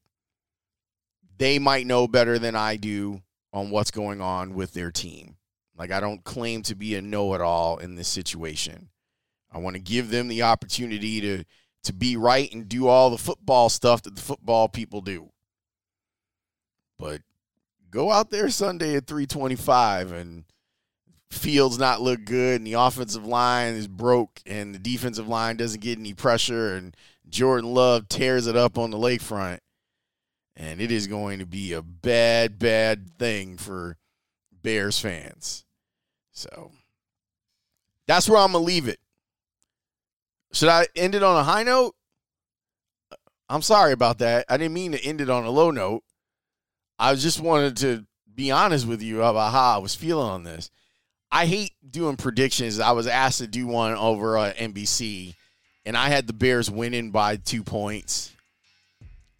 They 1.36 1.58
might 1.58 1.86
know 1.86 2.08
better 2.08 2.38
than 2.38 2.54
I 2.54 2.76
do 2.76 3.22
on 3.52 3.70
what's 3.70 3.90
going 3.90 4.20
on 4.20 4.54
with 4.54 4.72
their 4.72 4.90
team. 4.90 5.36
Like 5.76 5.90
I 5.90 6.00
don't 6.00 6.24
claim 6.24 6.62
to 6.62 6.74
be 6.74 6.94
a 6.94 7.02
know-it-all 7.02 7.78
in 7.78 7.94
this 7.96 8.08
situation. 8.08 8.88
I 9.50 9.58
want 9.58 9.76
to 9.76 9.82
give 9.82 10.10
them 10.10 10.28
the 10.28 10.42
opportunity 10.42 11.20
to 11.20 11.44
to 11.84 11.92
be 11.92 12.16
right 12.16 12.50
and 12.52 12.68
do 12.68 12.86
all 12.86 13.10
the 13.10 13.18
football 13.18 13.68
stuff 13.68 14.02
that 14.02 14.14
the 14.14 14.22
football 14.22 14.68
people 14.68 15.00
do. 15.00 15.31
Go 17.92 18.10
out 18.10 18.30
there 18.30 18.48
Sunday 18.48 18.96
at 18.96 19.06
325 19.06 20.12
and 20.12 20.44
Fields 21.30 21.78
not 21.78 22.00
look 22.00 22.24
good 22.24 22.56
and 22.56 22.66
the 22.66 22.74
offensive 22.74 23.24
line 23.24 23.74
is 23.74 23.86
broke 23.86 24.40
and 24.44 24.74
the 24.74 24.78
defensive 24.78 25.28
line 25.28 25.56
doesn't 25.56 25.80
get 25.80 25.98
any 25.98 26.12
pressure 26.12 26.74
and 26.74 26.96
Jordan 27.28 27.72
Love 27.72 28.08
tears 28.08 28.46
it 28.46 28.56
up 28.56 28.76
on 28.78 28.90
the 28.90 28.98
lakefront. 28.98 29.58
And 30.56 30.80
it 30.80 30.90
is 30.90 31.06
going 31.06 31.38
to 31.38 31.46
be 31.46 31.72
a 31.72 31.80
bad, 31.80 32.58
bad 32.58 33.18
thing 33.18 33.56
for 33.56 33.96
Bears 34.62 34.98
fans. 34.98 35.64
So 36.32 36.72
that's 38.06 38.28
where 38.28 38.38
I'm 38.38 38.52
going 38.52 38.62
to 38.62 38.66
leave 38.66 38.88
it. 38.88 39.00
Should 40.52 40.68
I 40.68 40.86
end 40.94 41.14
it 41.14 41.22
on 41.22 41.36
a 41.36 41.44
high 41.44 41.62
note? 41.62 41.94
I'm 43.48 43.62
sorry 43.62 43.92
about 43.92 44.18
that. 44.18 44.44
I 44.48 44.56
didn't 44.56 44.74
mean 44.74 44.92
to 44.92 45.02
end 45.02 45.20
it 45.20 45.30
on 45.30 45.44
a 45.44 45.50
low 45.50 45.70
note. 45.70 46.04
I 47.02 47.16
just 47.16 47.40
wanted 47.40 47.78
to 47.78 48.06
be 48.32 48.52
honest 48.52 48.86
with 48.86 49.02
you 49.02 49.24
about 49.24 49.50
how 49.50 49.74
I 49.74 49.78
was 49.78 49.92
feeling 49.92 50.28
on 50.28 50.44
this. 50.44 50.70
I 51.32 51.46
hate 51.46 51.72
doing 51.90 52.16
predictions. 52.16 52.78
I 52.78 52.92
was 52.92 53.08
asked 53.08 53.38
to 53.38 53.48
do 53.48 53.66
one 53.66 53.94
over 53.94 54.38
uh, 54.38 54.52
NBC, 54.52 55.34
and 55.84 55.96
I 55.96 56.10
had 56.10 56.28
the 56.28 56.32
Bears 56.32 56.70
winning 56.70 57.10
by 57.10 57.36
two 57.36 57.64
points. 57.64 58.30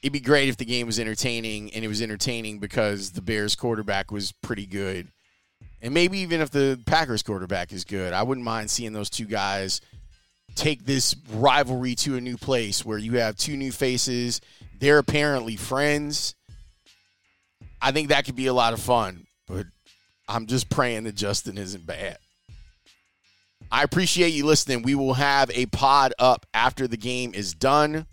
It'd 0.03 0.12
be 0.12 0.18
great 0.18 0.48
if 0.48 0.57
the 0.57 0.64
game 0.64 0.88
was 0.88 0.98
entertaining, 0.98 1.72
and 1.72 1.85
it 1.85 1.88
was 1.88 2.03
entertaining 2.03 2.59
because 2.59 3.12
the 3.12 3.22
Bears 3.22 3.55
quarterback 3.55 4.11
was 4.11 4.33
pretty 4.42 4.66
good. 4.66 5.07
And 5.81 5.94
maybe 5.94 6.18
even 6.18 6.40
if 6.40 6.51
the 6.51 6.81
Packers 6.85 7.22
quarterback 7.22 7.72
is 7.72 7.85
good, 7.85 8.12
I 8.12 8.25
wouldn't 8.25 8.44
mind 8.44 8.70
seeing 8.70 8.92
those 8.92 9.09
two 9.09 9.27
guys 9.27 9.81
take 10.57 10.85
this 10.85 11.14
rivalry 11.33 11.94
to 11.94 12.16
a 12.16 12.20
new 12.20 12.37
place 12.37 12.85
where 12.85 12.98
you 12.98 13.18
have 13.18 13.37
two 13.37 13.57
new 13.57 13.70
faces. 13.70 14.40
They're 14.81 14.98
apparently 14.98 15.55
friends 15.55 16.35
I 17.82 17.92
think 17.92 18.08
that 18.08 18.24
could 18.24 18.36
be 18.36 18.46
a 18.46 18.54
lot 18.54 18.72
of 18.72 18.80
fun, 18.80 19.26
but 19.46 19.66
I'm 20.28 20.46
just 20.46 20.70
praying 20.70 21.04
that 21.04 21.14
Justin 21.14 21.58
isn't 21.58 21.86
bad. 21.86 22.18
I 23.70 23.82
appreciate 23.82 24.28
you 24.28 24.46
listening. 24.46 24.82
We 24.82 24.94
will 24.94 25.14
have 25.14 25.50
a 25.50 25.66
pod 25.66 26.14
up 26.18 26.46
after 26.54 26.86
the 26.86 26.96
game 26.96 27.34
is 27.34 27.54
done. 27.54 28.06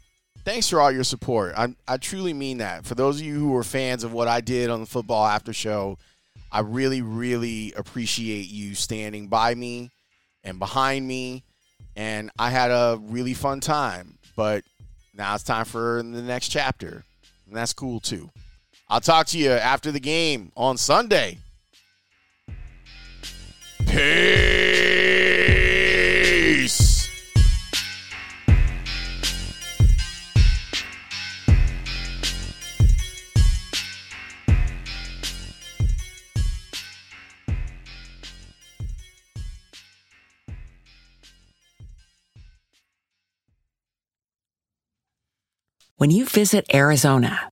Thanks 0.44 0.70
for 0.70 0.82
all 0.82 0.92
your 0.92 1.04
support. 1.04 1.54
I, 1.56 1.76
I 1.88 1.98
truly 1.98 2.34
mean 2.34 2.58
that. 2.58 2.86
For 2.86 2.96
those 2.96 3.20
of 3.20 3.26
you 3.26 3.38
who 3.38 3.56
are 3.56 3.64
fans 3.64 4.04
of 4.04 4.12
what 4.12 4.28
I 4.28 4.42
did 4.42 4.70
on 4.70 4.80
the 4.80 4.86
football 4.86 5.26
after 5.26 5.54
show, 5.54 5.98
I 6.52 6.62
really, 6.62 7.02
really 7.02 7.74
appreciate 7.74 8.50
you 8.50 8.74
standing 8.74 9.28
by 9.28 9.54
me 9.54 9.92
and 10.44 10.58
behind 10.58 11.08
me 11.08 11.44
and 12.00 12.32
I 12.40 12.50
had 12.50 12.72
a 12.72 12.98
really 13.02 13.34
fun 13.34 13.60
time. 13.60 14.18
But 14.38 14.64
now 15.14 15.36
it's 15.36 15.44
time 15.44 15.66
for 15.66 16.02
the 16.02 16.22
next 16.22 16.48
chapter, 16.48 17.04
and 17.46 17.56
that's 17.56 17.74
cool 17.74 18.00
too. 18.00 18.30
I'll 18.92 19.00
talk 19.02 19.28
to 19.28 19.38
you 19.38 19.52
after 19.52 19.92
the 19.92 20.00
game 20.00 20.52
on 20.58 20.78
Sunday. 20.78 21.38
Peace. 23.86 24.50
When 45.98 46.10
you 46.12 46.26
visit 46.26 46.66
Arizona, 46.74 47.52